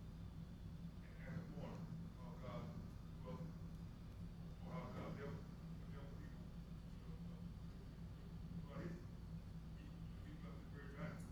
[1.15, 1.81] and as one,
[2.21, 2.63] how God,
[3.25, 5.45] well, or how God helped,
[5.93, 6.47] helped people,
[7.05, 7.45] you know, uh,
[8.69, 8.91] but he,
[9.77, 9.87] he,
[10.25, 11.29] he left it very valuable.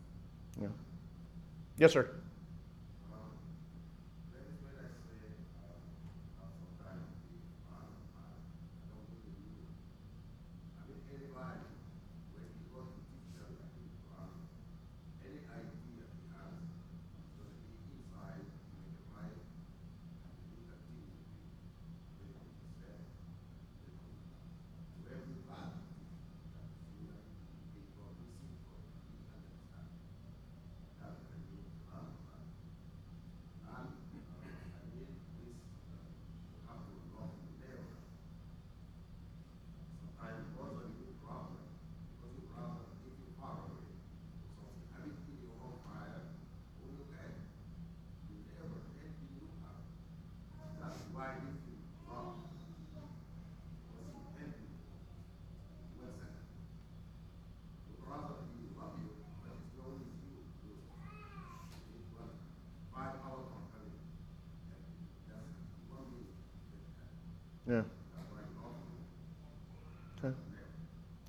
[0.61, 0.75] Yeah.
[1.83, 2.07] Yes, sir.
[3.11, 3.35] Um,
[4.31, 5.75] that is when I say, uh,
[6.39, 7.43] uh, sometimes the,
[7.75, 9.75] um, uh, I don't really do it.
[10.79, 11.59] I mean, anybody,
[12.39, 13.75] when he goes to teach them, like,
[14.15, 14.47] um,
[15.27, 21.27] any idea he has, it's gonna be inside, in the mind, and he continue to
[22.15, 23.03] be, very said,
[23.83, 27.19] you know, to every part, that you know,
[27.75, 29.91] he will receive from, he understand.
[31.03, 31.59] That's the new,
[31.91, 32.39] um, uh,
[33.75, 35.11] and, uh, I mean,
[35.43, 35.59] this,
[35.91, 35.99] uh,
[36.71, 37.91] have to love the devil.
[39.99, 41.67] Sometimes because of your problem,
[42.15, 43.99] because your problem is you far away,
[44.55, 47.35] something, have it in your own fire, on your head,
[48.31, 49.83] you never let me look up.
[50.79, 52.47] That's why this is wrong.
[52.47, 53.11] Because you help
[54.39, 54.71] me.
[55.99, 56.47] One second.
[57.91, 59.11] Your brother, he love you,
[59.43, 60.39] but it's not with you.
[60.73, 62.33] It's one,
[62.95, 63.95] five hour company.
[65.29, 65.51] That's
[65.91, 66.39] one minute.
[67.67, 67.85] Yeah.
[67.87, 68.99] That's why you love me.
[70.19, 70.35] Okay.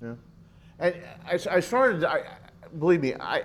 [0.04, 0.14] Yeah.
[0.78, 0.94] And
[1.26, 2.24] I, I started, I,
[2.78, 3.42] believe me, I,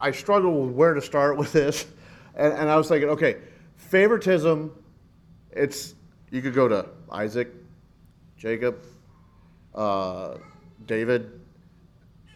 [0.00, 1.86] I struggled with where to start with this.
[2.34, 3.38] And, and I was thinking, okay,
[3.76, 4.70] favoritism,
[5.52, 5.94] it's,
[6.30, 7.48] you could go to Isaac,
[8.36, 8.82] Jacob,
[9.74, 10.36] uh,
[10.86, 11.40] David.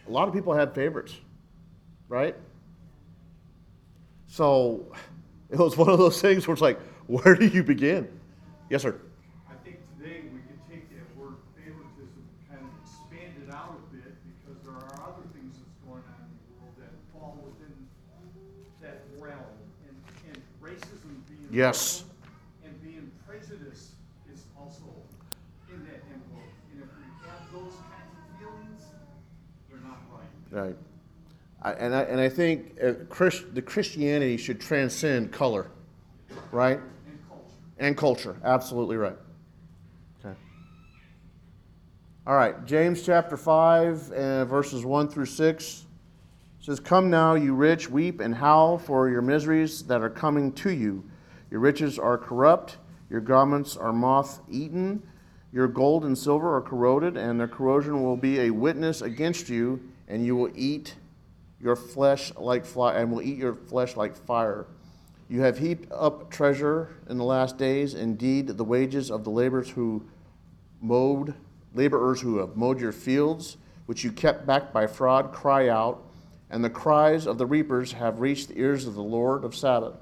[0.07, 1.15] A lot of people had favorites,
[2.09, 2.35] right?
[4.27, 4.93] So
[5.51, 8.09] it was one of those things where it's like, where do you begin?
[8.71, 9.01] Yes, sir.
[9.51, 13.83] I think today we could take that word favoritism, kind of expand it out a
[13.91, 17.75] bit, because there are other things that's going on in the world that fall within
[18.79, 19.43] that realm.
[19.83, 19.99] And,
[20.31, 21.19] and racism
[21.51, 22.05] Yes.
[22.65, 23.93] And being prejudiced
[24.33, 24.85] is also
[25.69, 26.45] in that envelope.
[26.73, 28.83] And if we have those kinds of feelings,
[29.69, 30.67] they're not right.
[30.67, 30.77] Right.
[31.63, 35.71] I, and, I, and I think uh, Christ, the Christianity should transcend color,
[36.53, 36.79] right?
[36.79, 37.45] And culture.
[37.79, 38.37] And culture.
[38.45, 39.17] Absolutely right.
[40.25, 40.35] Okay.
[42.27, 42.65] All right.
[42.65, 45.87] James chapter 5, uh, verses 1 through 6
[46.61, 50.71] says, Come now, you rich, weep and howl for your miseries that are coming to
[50.71, 51.05] you.
[51.51, 52.79] Your riches are corrupt,
[53.09, 55.03] your garments are moth eaten,
[55.53, 59.81] your gold and silver are corroded, and their corrosion will be a witness against you,
[60.07, 60.95] and you will eat
[61.61, 64.67] your flesh like fly, and will eat your flesh like fire.
[65.29, 67.95] You have heaped up treasure in the last days.
[67.95, 70.05] Indeed, the wages of the laborers who
[70.81, 71.35] mowed,
[71.75, 76.03] laborers who have mowed your fields, which you kept back by fraud, cry out,
[76.49, 79.99] and the cries of the reapers have reached the ears of the Lord of Sabaoth.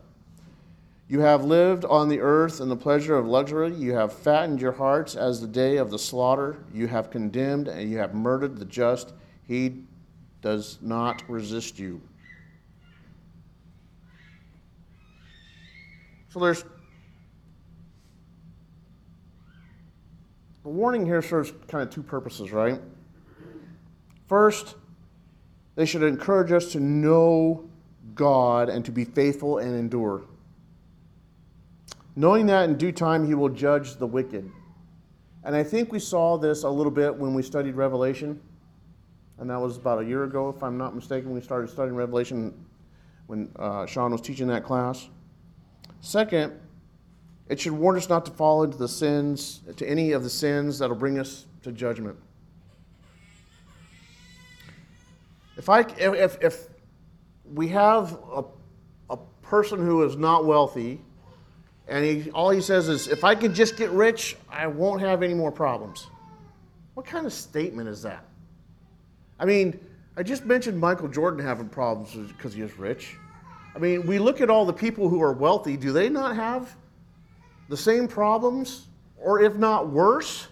[1.08, 3.74] You have lived on the earth in the pleasure of luxury.
[3.74, 6.58] You have fattened your hearts as the day of the slaughter.
[6.72, 9.14] You have condemned and you have murdered the just.
[9.46, 9.84] He
[10.42, 12.02] does not resist you.
[16.28, 16.62] So there's
[20.62, 22.78] the warning here serves kind of two purposes, right?
[24.26, 24.74] First,
[25.74, 27.66] they should encourage us to know
[28.14, 30.24] God and to be faithful and endure.
[32.18, 34.50] Knowing that in due time he will judge the wicked.
[35.44, 38.40] And I think we saw this a little bit when we studied Revelation.
[39.38, 41.30] And that was about a year ago, if I'm not mistaken.
[41.30, 42.66] We started studying Revelation
[43.28, 45.08] when uh, Sean was teaching that class.
[46.00, 46.58] Second,
[47.48, 50.80] it should warn us not to fall into the sins, to any of the sins
[50.80, 52.18] that'll bring us to judgment.
[55.56, 56.66] If I, if, if
[57.44, 58.42] we have a,
[59.08, 61.00] a person who is not wealthy,
[61.88, 65.22] and he, all he says is, if I can just get rich, I won't have
[65.22, 66.06] any more problems.
[66.94, 68.24] What kind of statement is that?
[69.40, 69.80] I mean,
[70.16, 73.16] I just mentioned Michael Jordan having problems because he is rich.
[73.74, 76.74] I mean, we look at all the people who are wealthy, do they not have
[77.68, 80.48] the same problems, or if not worse?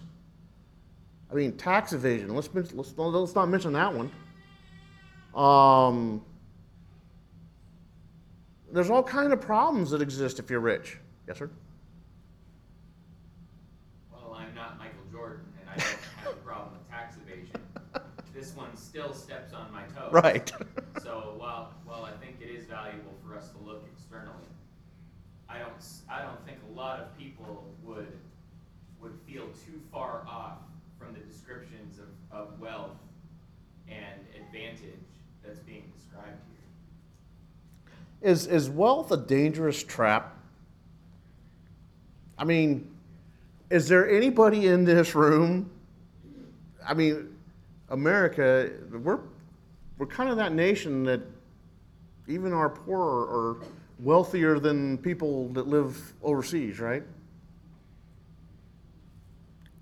[1.29, 2.33] I mean, tax evasion.
[2.33, 4.11] Let's, let's, let's not mention that one.
[5.35, 6.23] Um,
[8.71, 10.97] there's all kind of problems that exist if you're rich.
[11.27, 11.49] Yes, sir.
[14.11, 17.59] Well, I'm not Michael Jordan, and I don't have a problem with tax evasion.
[18.33, 20.11] This one still steps on my toes.
[20.11, 20.51] Right.
[21.03, 24.33] So while, while I think it is valuable for us to look externally,
[25.47, 28.11] I don't, s- I don't think a lot of people would,
[28.99, 30.57] would feel too far off
[30.99, 32.07] from the descriptions of,
[32.37, 32.97] of wealth
[33.87, 35.05] and advantage
[35.45, 36.41] that's being described
[38.21, 38.29] here.
[38.31, 40.36] Is, is wealth a dangerous trap?
[42.37, 42.89] I mean,
[43.69, 45.69] is there anybody in this room?
[46.87, 47.35] I mean,
[47.89, 49.19] America, we're,
[49.97, 51.21] we're kind of that nation that
[52.27, 53.57] even our poor are
[53.99, 57.03] wealthier than people that live overseas, right?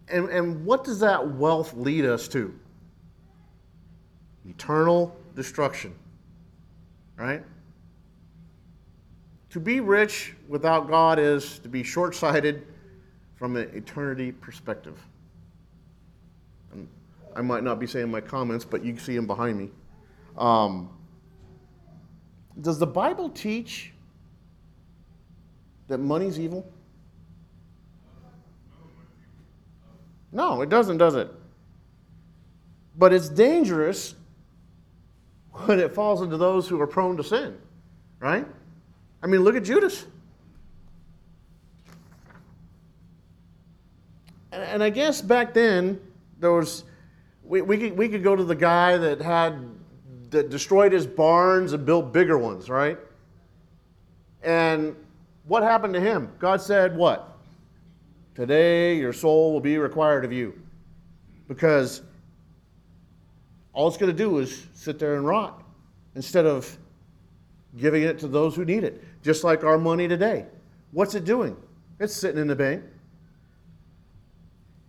[0.07, 2.53] And, and what does that wealth lead us to?
[4.47, 5.93] Eternal destruction,
[7.17, 7.43] right?
[9.55, 12.67] To be rich without God is to be short sighted
[13.35, 14.99] from an eternity perspective.
[16.73, 16.89] And
[17.37, 19.69] I might not be saying my comments, but you can see them behind me.
[20.37, 20.89] Um,
[22.59, 23.93] does the Bible teach
[25.87, 26.69] that money's evil?
[30.33, 31.31] No, it doesn't, does it?
[32.97, 34.15] But it's dangerous
[35.51, 37.57] when it falls into those who are prone to sin,
[38.19, 38.45] right?
[39.21, 40.05] I mean, look at Judas.
[44.51, 45.99] And, and I guess back then,
[46.39, 46.83] there was,
[47.43, 49.69] we, we, could, we could go to the guy that had,
[50.29, 52.97] that destroyed his barns and built bigger ones, right?
[54.43, 54.95] And
[55.45, 56.31] what happened to him?
[56.39, 57.37] God said, What?
[58.35, 60.59] Today your soul will be required of you.
[61.47, 62.01] Because
[63.73, 65.63] all it's going to do is sit there and rot
[66.15, 66.77] instead of
[67.77, 69.03] giving it to those who need it.
[69.21, 70.45] Just like our money today.
[70.91, 71.57] What's it doing?
[71.99, 72.83] It's sitting in the bank.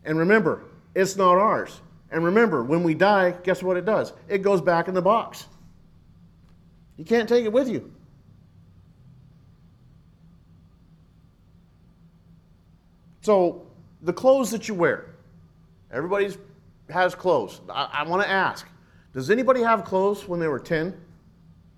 [0.04, 0.64] And remember,
[0.94, 1.80] it's not ours.
[2.10, 4.12] And remember, when we die, guess what it does?
[4.28, 5.46] It goes back in the box.
[6.96, 7.92] You can't take it with you.
[13.20, 13.66] So,
[14.02, 15.16] the clothes that you wear,
[15.90, 16.30] everybody
[16.88, 17.60] has clothes.
[17.68, 18.68] I, I want to ask
[19.12, 20.90] Does anybody have clothes when they were 10?
[20.90, 20.96] Do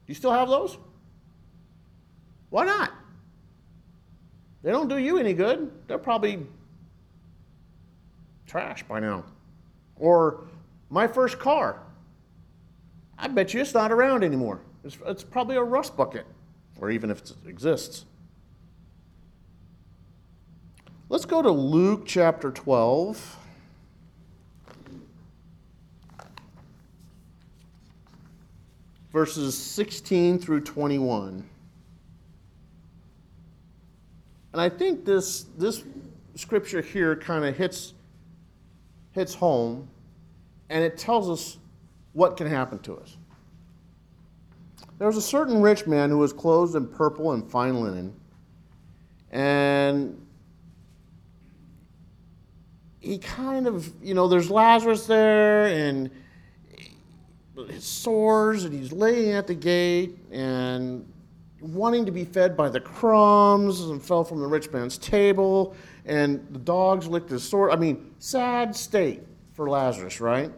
[0.06, 0.76] you still have those?
[2.50, 2.92] Why not?
[4.62, 5.70] They don't do you any good.
[5.86, 6.46] They're probably
[8.46, 9.24] trash by now.
[9.96, 10.48] Or
[10.90, 11.80] my first car.
[13.18, 14.60] I bet you it's not around anymore.
[14.84, 16.24] It's, it's probably a rust bucket,
[16.80, 18.04] or even if it exists.
[21.08, 23.36] Let's go to Luke chapter 12.
[29.10, 31.48] Verses 16 through 21.
[34.52, 35.84] And I think this, this
[36.34, 37.94] scripture here kind of hits,
[39.12, 39.88] hits home
[40.70, 41.58] and it tells us
[42.12, 43.16] what can happen to us.
[44.98, 48.14] There was a certain rich man who was clothed in purple and fine linen,
[49.30, 50.20] and
[52.98, 56.10] he kind of, you know, there's Lazarus there, and
[57.68, 61.06] his sores, and he's laying at the gate, and
[61.60, 66.46] wanting to be fed by the crumbs, and fell from the rich man's table, and
[66.50, 67.70] the dogs licked his sore.
[67.70, 69.22] I mean, sad state
[69.54, 70.52] for Lazarus, right?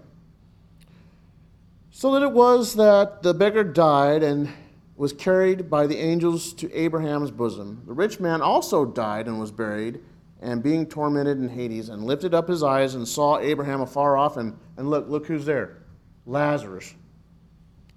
[1.91, 4.49] So that it was that the beggar died and
[4.97, 7.83] was carried by the angels to Abraham's bosom.
[7.87, 10.01] The rich man also died and was buried,
[10.43, 14.37] and being tormented in Hades, and lifted up his eyes and saw Abraham afar off,
[14.37, 15.79] and, and look, look who's there
[16.27, 16.95] Lazarus.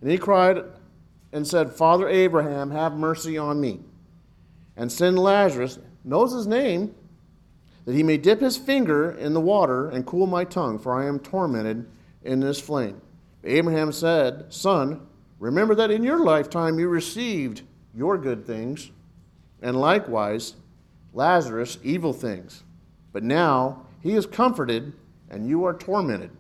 [0.02, 0.64] And he cried
[1.34, 3.80] and said, Father Abraham, have mercy on me.
[4.78, 6.94] And send Lazarus, knows his name,
[7.86, 11.08] that he may dip his finger in the water and cool my tongue, for I
[11.08, 11.86] am tormented
[12.24, 13.02] in this flame.
[13.44, 15.06] Abraham said, Son,
[15.40, 17.64] remember that in your lifetime you received
[17.94, 18.92] your good things,
[19.62, 20.54] and likewise
[21.14, 22.64] Lazarus evil things.
[23.12, 24.94] But now he is comforted,
[25.30, 26.32] and you are tormented.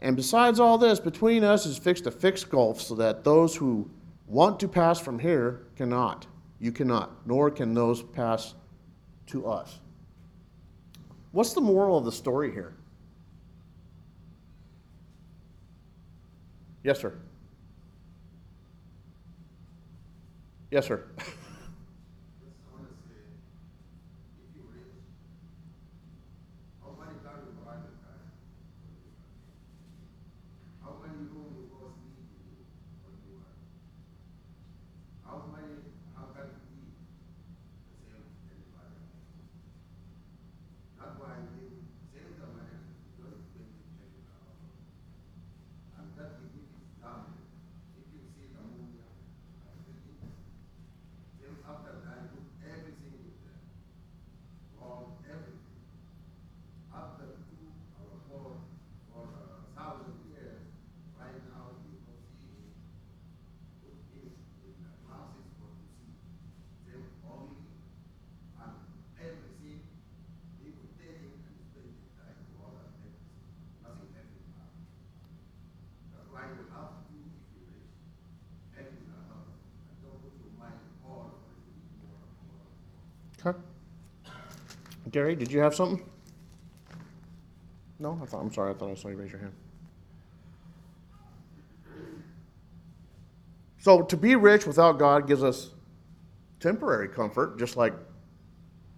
[0.00, 3.88] And besides all this, between us is fixed a fixed gulf, so that those who
[4.32, 6.26] want to pass from here cannot.
[6.58, 8.54] You cannot, nor can those pass
[9.26, 9.78] to us.
[11.32, 12.72] What's the moral of the story here?
[16.82, 17.12] Yes, sir.
[20.70, 21.04] Yes, sir.
[21.18, 21.22] I
[22.72, 23.20] want to say,
[24.40, 25.04] if you rich,
[26.80, 28.16] how many times you buy the car?
[30.82, 32.64] How many room you go sleep in
[33.04, 33.60] when you are?
[35.28, 35.76] How many,
[36.16, 36.96] how can you eat
[37.84, 38.96] the same anybody?
[40.98, 41.78] That's why I live,
[42.16, 42.80] save the money,
[43.20, 44.56] don't spend it check it out.
[46.00, 47.28] And that if it is done,
[48.00, 50.32] if you see the movie, I will eat.
[51.42, 53.62] Then after that, I put everything in there.
[54.78, 55.82] All, everything.
[56.94, 57.66] After two
[57.98, 58.52] or four,
[59.16, 60.62] or a thousand years,
[61.18, 62.70] right now, you go see,
[63.82, 64.30] put it
[64.62, 66.14] in the classes for to see.
[66.86, 67.64] Then only,
[68.62, 68.74] and
[69.18, 69.80] everything,
[70.62, 73.34] he would take it and spend it like all and everything.
[73.82, 74.78] Nothing left in mind.
[76.12, 77.90] That's why you have to, if you rich,
[78.76, 79.48] everything around.
[79.88, 83.08] And don't put your mind all for it to be more and more and more.
[83.44, 83.58] Okay.
[85.10, 86.04] Gary, did you have something?
[87.98, 89.52] No, I thought, I'm sorry, I thought I saw you raise your hand.
[93.78, 95.70] So to be rich without God gives us
[96.60, 97.94] temporary comfort, just like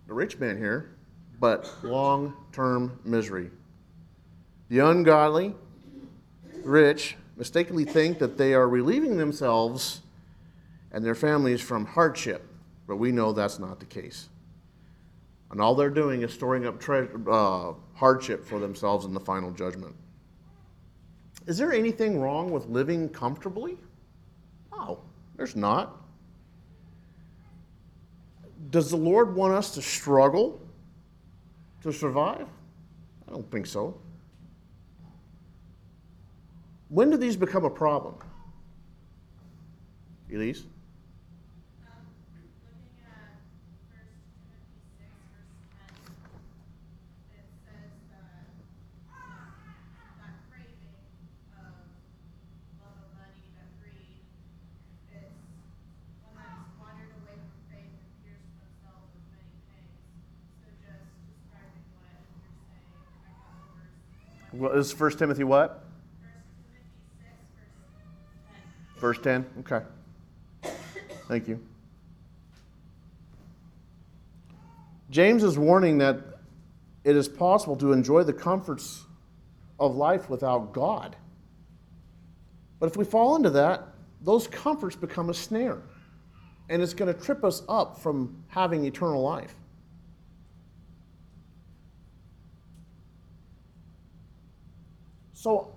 [0.06, 0.94] the rich man here,
[1.40, 3.50] but long-term misery.
[4.68, 5.54] The ungodly,
[6.62, 10.02] rich, mistakenly think that they are relieving themselves
[10.92, 12.46] and their families from hardship,
[12.86, 14.28] but we know that's not the case.
[15.54, 19.52] And all they're doing is storing up tre- uh, hardship for themselves in the final
[19.52, 19.94] judgment.
[21.46, 23.78] Is there anything wrong with living comfortably?
[24.72, 24.98] No,
[25.36, 26.02] there's not.
[28.70, 30.60] Does the Lord want us to struggle
[31.84, 32.48] to survive?
[33.28, 33.96] I don't think so.
[36.88, 38.16] When do these become a problem?
[40.32, 40.64] Elise?
[41.86, 42.02] Um,
[42.64, 43.38] looking at
[43.90, 45.90] First Timothy six, verse ten,
[47.34, 48.46] it says that,
[49.10, 49.46] um,
[50.18, 50.94] that craving
[51.58, 51.74] of
[52.78, 54.22] love of money, that greed,
[55.14, 55.34] is
[56.22, 59.98] one that's wandered away from faith and pierced themselves with many pangs.
[60.62, 62.30] So just describing what you're
[62.70, 62.90] saying,
[63.22, 65.84] I got the Well, is 1 Timothy what?
[68.96, 69.84] First Timothy six, verse ten.
[69.84, 69.84] Verse
[70.62, 70.72] 10?
[70.72, 70.74] Okay.
[71.28, 71.60] Thank you.
[75.10, 76.18] James is warning that
[77.04, 79.04] it is possible to enjoy the comforts
[79.78, 81.14] of life without God.
[82.80, 83.86] But if we fall into that,
[84.22, 85.82] those comforts become a snare.
[86.70, 89.54] And it's going to trip us up from having eternal life.
[95.44, 95.70] So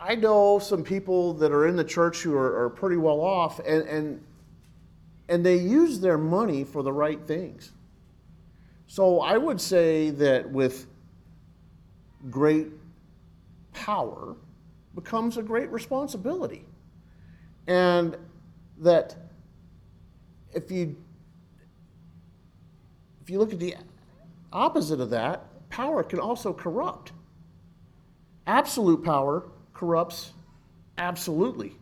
[0.00, 3.58] I know some people that are in the church who are, are pretty well off,
[3.58, 4.24] and, and,
[5.28, 7.72] and they use their money for the right things.
[8.86, 10.86] So I would say that with
[12.30, 12.68] great
[13.74, 14.34] power
[14.94, 16.64] becomes a great responsibility.
[17.66, 18.16] And
[18.78, 19.14] that
[20.54, 20.96] if you
[23.22, 23.76] if you look at the
[24.54, 27.12] opposite of that, power can also corrupt.
[28.46, 30.32] Absolute power corrupts
[30.98, 31.76] absolutely.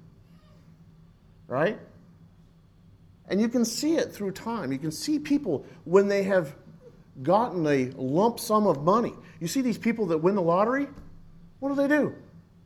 [1.48, 1.78] Right?
[3.28, 4.72] And you can see it through time.
[4.72, 6.54] You can see people when they have
[7.22, 9.12] gotten a lump sum of money.
[9.40, 10.86] You see these people that win the lottery?
[11.60, 12.14] What do they do?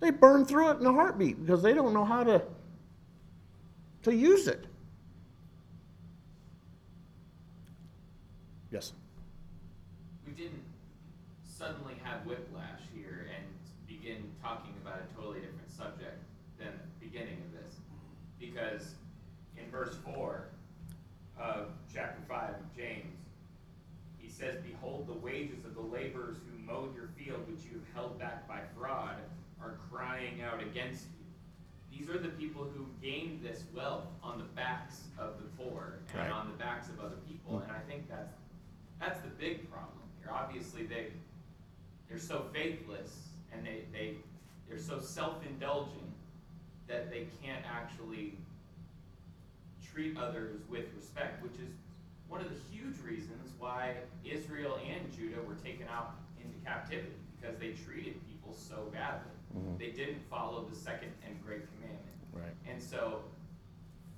[0.01, 2.43] They burn through it in a heartbeat because they don't know how to,
[4.03, 4.67] to use it.
[8.71, 8.93] Yes.
[10.27, 10.63] We didn't
[11.45, 13.47] suddenly have whiplash here and
[13.87, 16.23] begin talking about a totally different subject
[16.59, 17.75] than the beginning of this.
[18.57, 18.95] Because
[19.59, 20.45] in verse 4
[21.39, 23.19] of chapter 5 of James,
[24.19, 27.95] he says, Behold, the wages of the laborers who mowed your field, which you have
[27.95, 29.17] held back by fraud,
[29.63, 31.99] are crying out against you.
[31.99, 36.19] These are the people who gained this wealth on the backs of the poor and
[36.21, 36.31] Right.
[36.31, 37.59] on the backs of other people.
[37.61, 38.33] And I think that's
[39.01, 40.31] that's the big problem here.
[40.31, 41.09] Obviously, they
[42.09, 44.17] they're so faithless and they they
[44.69, 46.07] they're so self-indulgent
[46.87, 48.35] that they can't actually
[49.97, 51.73] treat others with respect, which is
[52.29, 53.95] one of the huge reasons why
[54.27, 59.33] Israel and Judah were taken out into captivity because they treated people so badly.
[59.57, 59.79] Mm-hmm.
[59.79, 62.03] They didn't follow the second and great commandment.
[62.35, 62.53] Right.
[62.71, 63.21] And so,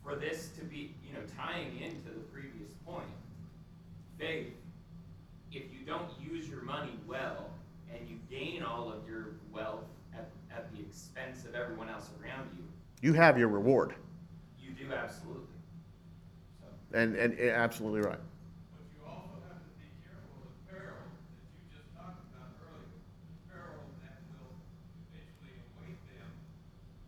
[0.03, 3.07] for this to be, you know, tying into the previous point,
[4.19, 4.55] faith,
[5.53, 7.51] if you don't use your money well
[7.95, 12.49] and you gain all of your wealth at, at the expense of everyone else around
[12.57, 12.65] you,
[13.01, 13.95] You have your reward.
[14.61, 15.48] you do absolutely.
[16.93, 18.19] And, and and absolutely right.
[18.73, 22.97] But you also have to be careful of peril that you just talked about earlier,
[23.51, 24.57] peril that will
[25.13, 26.33] eventually await them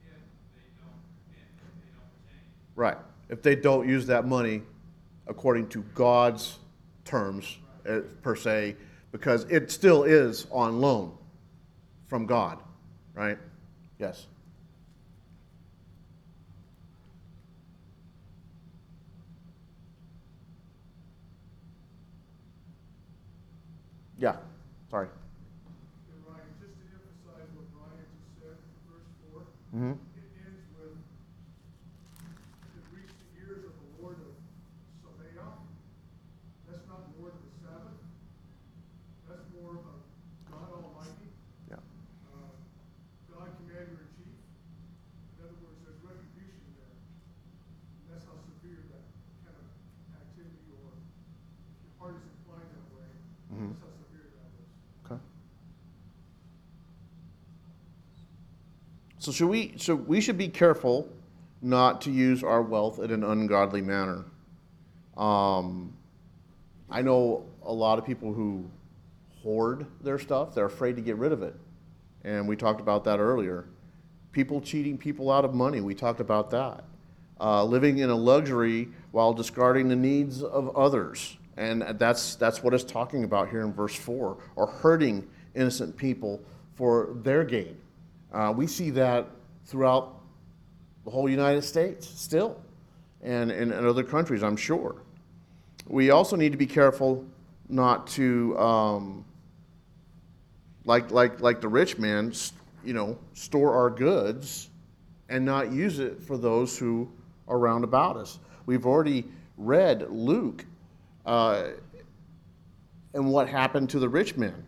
[0.04, 1.00] if they don't,
[1.32, 2.52] repent, if they don't change.
[2.76, 2.98] Right.
[3.30, 4.62] If they don't use that money
[5.26, 6.58] according to God's
[7.04, 7.56] terms,
[7.88, 8.76] uh, per se,
[9.12, 11.16] because it still is on loan
[12.06, 12.58] from God,
[13.14, 13.38] right?
[13.98, 14.26] Yes.
[24.20, 24.36] Yeah.
[24.92, 25.08] Sorry.
[25.08, 29.96] And Ryan, just to emphasize what Brian just said, verse four, Mm-hmm.
[29.96, 30.92] it ends with,
[32.76, 34.36] it reached the ears of the Lord of
[35.00, 35.64] Sabaoth.
[36.68, 37.96] That's not Lord of the Sabbath.
[39.24, 39.88] That's more of
[40.52, 41.32] God Almighty,
[41.72, 41.80] Yeah.
[42.28, 42.52] uh,
[43.32, 44.36] God Commander in Chief.
[44.36, 46.92] In other words, there's retribution there.
[46.92, 49.04] And that's how severe that
[49.48, 49.64] kind of
[50.12, 53.08] activity or if your heart is inclined that way,
[53.54, 53.70] Mhm.
[53.70, 54.68] that's how severe that is.
[55.06, 55.20] Okay.
[59.20, 59.74] So should we?
[59.76, 61.06] So we should be careful
[61.60, 64.24] not to use our wealth in an ungodly manner.
[65.14, 65.92] Um,
[66.88, 68.64] I know a lot of people who
[69.42, 70.54] hoard their stuff.
[70.54, 71.54] They're afraid to get rid of it,
[72.24, 73.66] and we talked about that earlier.
[74.32, 75.82] People cheating people out of money.
[75.82, 76.84] We talked about that.
[77.38, 82.72] Uh, living in a luxury while discarding the needs of others, and that's that's what
[82.72, 86.42] it's talking about here in verse four, or hurting innocent people
[86.74, 87.76] for their gain.
[88.32, 89.26] Uh, we see that
[89.64, 90.20] throughout
[91.04, 92.60] the whole United States still,
[93.22, 95.02] and in other countries, I'm sure.
[95.86, 97.24] We also need to be careful
[97.68, 99.24] not to, um,
[100.84, 102.32] like like like the rich man,
[102.84, 104.70] you know, store our goods
[105.28, 107.10] and not use it for those who
[107.48, 108.38] are round about us.
[108.66, 109.24] We've already
[109.56, 110.64] read Luke
[111.26, 111.68] uh,
[113.14, 114.66] and what happened to the rich man.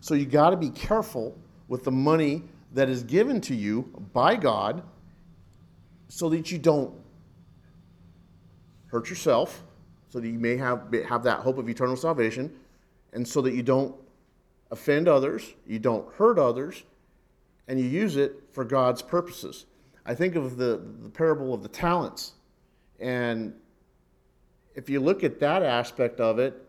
[0.00, 1.36] So you got to be careful
[1.68, 4.82] with the money that is given to you by God
[6.08, 6.94] so that you don't
[8.86, 9.62] hurt yourself,
[10.08, 12.54] so that you may have, have that hope of eternal salvation,
[13.12, 13.94] and so that you don't
[14.70, 16.82] offend others, you don't hurt others,
[17.68, 19.66] and you use it for God's purposes.
[20.06, 22.32] I think of the, the parable of the talents.
[22.98, 23.54] And
[24.74, 26.64] if you look at that aspect of it,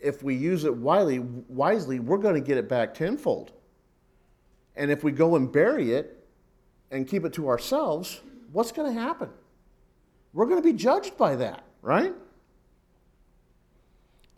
[0.00, 3.52] if we use it wisely, wisely we're going to get it back tenfold.
[4.76, 6.26] And if we go and bury it
[6.90, 8.20] and keep it to ourselves,
[8.52, 9.30] what's going to happen?
[10.32, 12.12] We're going to be judged by that, right?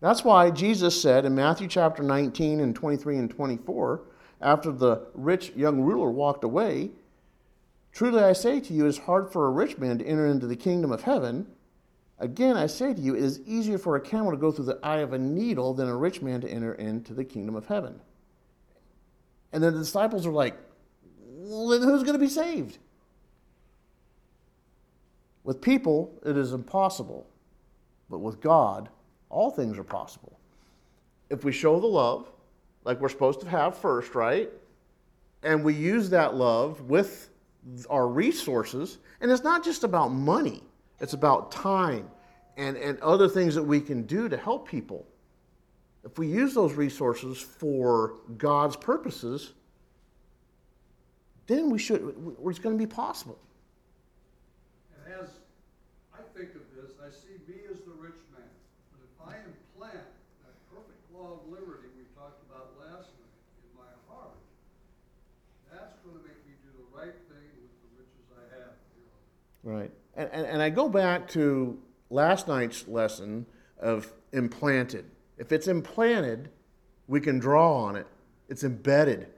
[0.01, 4.03] That's why Jesus said in Matthew chapter 19 and 23 and 24
[4.43, 6.91] after the rich young ruler walked away,
[7.97, 10.47] Truly I say to you, it is hard for a rich man to enter into
[10.47, 11.47] the kingdom of heaven.
[12.18, 14.78] Again, I say to you, it is easier for a camel to go through the
[14.82, 17.99] eye of a needle than a rich man to enter into the kingdom of heaven.
[19.53, 20.57] And then the disciples are like,
[21.24, 22.78] well, then who's going to be saved?
[25.44, 27.26] With people, it is impossible.
[28.11, 28.88] But with God,
[29.30, 30.38] all things are possible.
[31.30, 32.30] If we show the love,
[32.84, 34.51] like we're supposed to have first, right?
[35.42, 37.30] And we use that love with
[37.90, 40.62] our resources, and it's not just about money,
[41.01, 42.09] it's about time
[42.57, 45.07] and, and other things that we can do to help people.
[46.07, 49.54] If we use those resources for God's purposes,
[51.48, 52.14] then we should,
[52.46, 53.36] it's going to be possible.
[54.94, 55.30] And as
[56.14, 58.46] I think of this, I see me as the rich man.
[58.92, 60.07] But if I implant
[60.46, 64.30] that perfect law of liberty we talked about last night in my heart,
[65.72, 68.74] that's gonna make me do the right thing with the riches I have.
[69.64, 69.90] Right.
[70.14, 71.78] And, and, and I go back to
[72.11, 73.46] last night's lesson
[73.80, 75.04] of implanted.
[75.39, 76.51] If it's implanted,
[77.09, 78.07] we can draw on it.
[78.49, 79.28] It's embedded.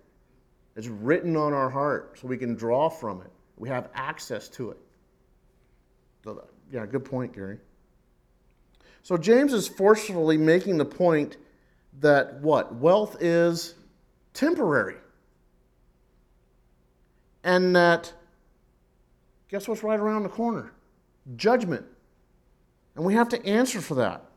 [0.76, 3.30] It's written on our heart, so we can draw from it.
[3.56, 4.78] We have access to it.
[6.22, 7.58] So, yeah, good point, Gary.
[9.02, 11.38] So James is forcefully making the point
[12.00, 12.74] that what?
[12.74, 13.74] Wealth is
[14.34, 14.96] temporary.
[17.42, 18.12] And that,
[19.48, 20.72] guess what's right around the corner?
[21.36, 21.86] Judgment.
[22.94, 24.27] And we have to answer for that.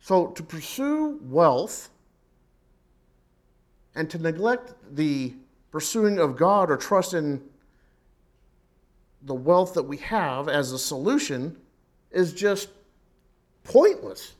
[0.00, 1.90] So to pursue wealth
[3.94, 5.34] and to neglect the
[5.70, 7.42] pursuing of God or trust in
[9.22, 11.56] the wealth that we have as a solution
[12.10, 12.70] is just
[13.64, 14.32] pointless.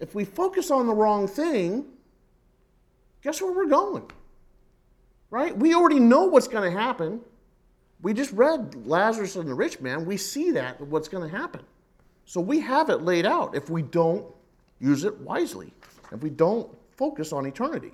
[0.00, 1.86] If we focus on the wrong thing,
[3.22, 4.10] guess where we're going?
[5.30, 5.56] Right?
[5.56, 7.20] We already know what's going to happen.
[8.00, 10.06] We just read Lazarus and the rich man.
[10.06, 11.62] We see that, what's going to happen.
[12.28, 14.22] So we have it laid out if we don't
[14.80, 15.72] use it wisely,
[16.12, 17.92] if we don't focus on eternity.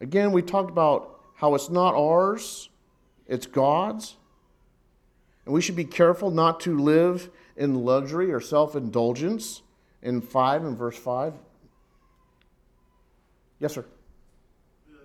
[0.00, 2.68] Again, we talked about how it's not ours,
[3.28, 4.16] it's God's.
[5.44, 9.62] And we should be careful not to live in luxury or self indulgence.
[10.02, 11.34] In 5 and verse 5.
[13.60, 13.84] Yes, sir.
[14.88, 14.96] The,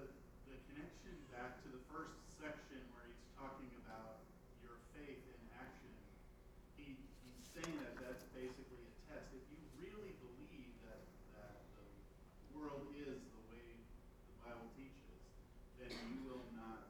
[0.47, 4.23] the connection back to the first section where he's talking about
[4.63, 5.91] your faith in action,
[6.79, 6.95] he,
[7.27, 9.27] he's saying that that's basically a test.
[9.35, 11.03] If you really believe that,
[11.35, 11.83] that the
[12.55, 13.67] world is the way
[14.31, 15.19] the Bible teaches,
[15.75, 16.87] then you will not.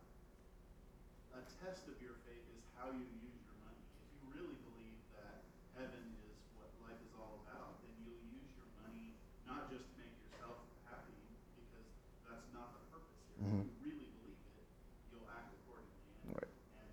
[1.33, 3.81] A test of your faith is how you use your money.
[3.97, 5.41] If you really believe that
[5.73, 9.09] heaven is what life is all about, then you'll use your money
[9.43, 11.11] not just to make yourself happy,
[11.59, 11.85] because
[12.23, 13.43] that's not the purpose here.
[13.45, 14.67] If you really believe it,
[15.11, 16.07] you'll act accordingly.
[16.23, 16.51] And, Right.
[16.79, 16.89] and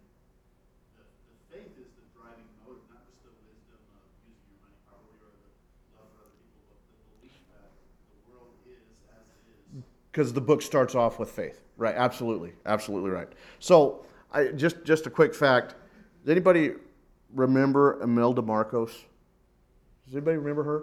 [0.99, 4.79] the, the faith is the driving motive, not just the wisdom of using your money
[4.91, 5.47] properly or the
[5.95, 7.71] love for other people, but the belief that
[8.11, 8.85] the world is
[9.15, 9.87] as it is.
[10.13, 11.61] Because the book starts off with faith.
[11.77, 13.29] Right absolutely absolutely right.
[13.59, 15.75] So I, just just a quick fact.
[16.23, 16.75] Does anybody
[17.35, 18.93] remember imelda marcos?
[20.05, 20.83] Does anybody remember her?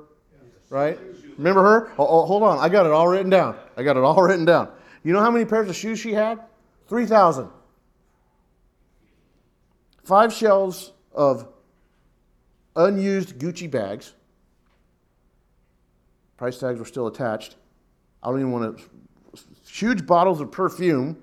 [0.69, 0.99] Right?
[1.37, 1.91] Remember her?
[1.97, 3.55] Oh, oh, hold on i got it all written down.
[3.77, 4.69] I got it all written down.
[5.03, 6.39] You know how many pairs of shoes she had?
[6.87, 7.49] 3000
[10.09, 11.47] five shelves of
[12.75, 14.13] unused gucci bags.
[16.35, 17.55] Price tags were still attached.
[18.23, 18.83] I don't even want to.
[19.71, 21.17] Huge bottles of perfume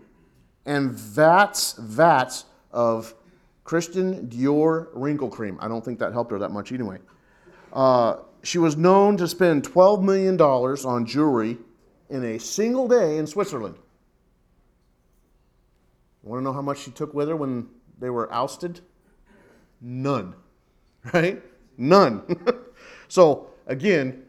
[0.66, 3.14] and vats, vats of
[3.64, 5.58] Christian Dior wrinkle cream.
[5.60, 6.98] I don't think that helped her that much anyway.
[7.72, 11.58] Uh, she was known to spend $12 million on jewelry
[12.08, 13.74] in a single day in Switzerland.
[16.22, 17.68] You want to know how much she took with her when
[17.98, 18.80] they were ousted?
[19.80, 20.34] None.
[21.12, 21.40] Right?
[21.78, 22.22] None.
[23.08, 24.25] so, again,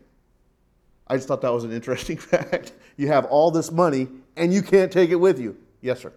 [1.09, 2.73] I just thought that was an interesting fact.
[2.97, 5.57] You have all this money and you can't take it with you.
[5.81, 6.11] Yes, sir.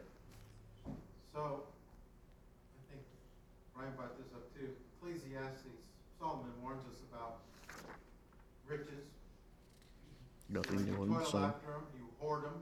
[1.32, 3.02] So, I think
[3.74, 4.68] Brian brought this up too.
[5.00, 5.62] Ecclesiastes,
[6.18, 7.38] Solomon warns us about
[8.66, 9.04] riches.
[10.48, 11.44] Nothing you the toil sun.
[11.44, 12.54] after them, you hoard them,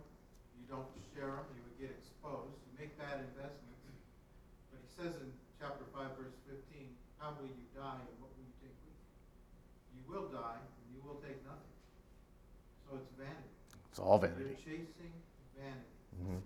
[13.98, 14.54] It's all vanity.
[14.54, 15.10] You're chasing
[15.58, 15.90] vanity.
[16.22, 16.38] Mm-hmm.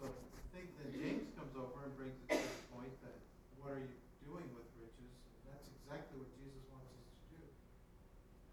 [0.00, 3.12] So I think that James comes over and brings it to the point that
[3.60, 3.92] what are you
[4.24, 5.12] doing with riches?
[5.44, 7.44] That's exactly what Jesus wants us to do.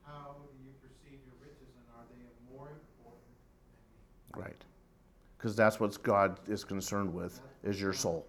[0.04, 3.32] How do you perceive your riches and are they more important
[4.36, 4.52] than me?
[4.52, 4.62] Right.
[5.40, 8.28] Because that's what God is concerned with, is your soul.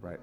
[0.00, 0.16] Right.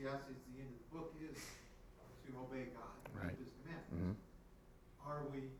[0.00, 1.36] Ecclesiastes, the end of the book is
[2.24, 3.36] to obey God and Right.
[3.36, 3.92] keep his commandments.
[4.00, 4.16] Mhm.
[5.06, 5.50] Are we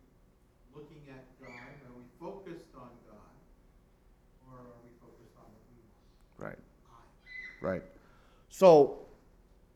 [0.74, 1.51] looking at God?
[1.51, 3.36] Are we focused on God?
[4.49, 6.57] Or are we focused on what we want?
[6.57, 6.59] Right.
[6.88, 7.64] I.
[7.66, 7.82] Right.
[8.49, 9.07] So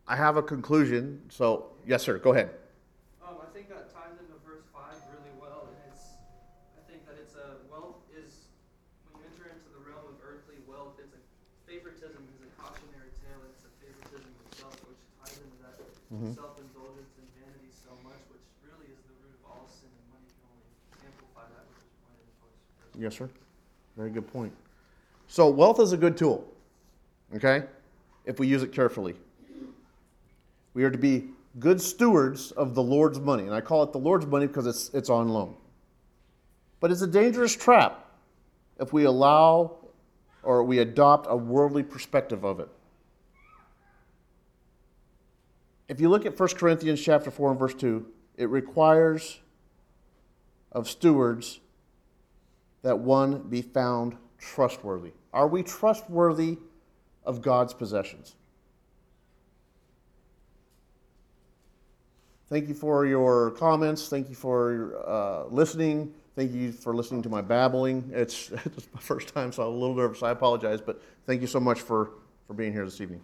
[0.06, 1.28] I have a conclusion.
[1.30, 2.48] So, yes, sir, go ahead.
[3.20, 6.14] Um, I think that ties into verse five really well, and it's,
[6.78, 8.48] I think that it's a wealth is
[9.10, 11.20] when you enter into the realm of earthly wealth, it's a
[11.66, 15.38] favoritism is a cautionary tale, and it's a favoritism of self, which ties
[16.12, 16.34] Mhm.
[16.34, 20.28] self-indulgence and vanity so much, which really is the root of all sin, and money
[20.28, 20.66] can only
[21.08, 23.30] amplify that, which is pointed verse Yes, sir.
[23.96, 24.52] Very good point.
[25.28, 26.46] So, wealth is a good tool,
[27.34, 27.64] okay,
[28.24, 29.16] if we use it carefully.
[30.74, 31.30] We are to be
[31.60, 33.44] good stewards of the Lord's money.
[33.44, 35.54] And I call it the Lord's money because it's, it's on loan.
[36.80, 38.04] But it's a dangerous trap
[38.80, 39.76] if we allow
[40.42, 42.68] or we adopt a worldly perspective of it.
[45.88, 48.06] If you look at 1 Corinthians chapter 4 and verse 2,
[48.36, 49.40] it requires
[50.72, 51.60] of stewards
[52.82, 55.12] that one be found trustworthy.
[55.32, 56.58] Are we trustworthy
[57.24, 58.34] of God's possessions?
[62.48, 64.08] Thank you for your comments.
[64.08, 66.12] Thank you for uh, listening.
[66.36, 68.10] Thank you for listening to my babbling.
[68.12, 70.22] It's, it's my first time, so I'm a little nervous.
[70.22, 72.10] I apologize, but thank you so much for,
[72.46, 73.20] for being here this evening.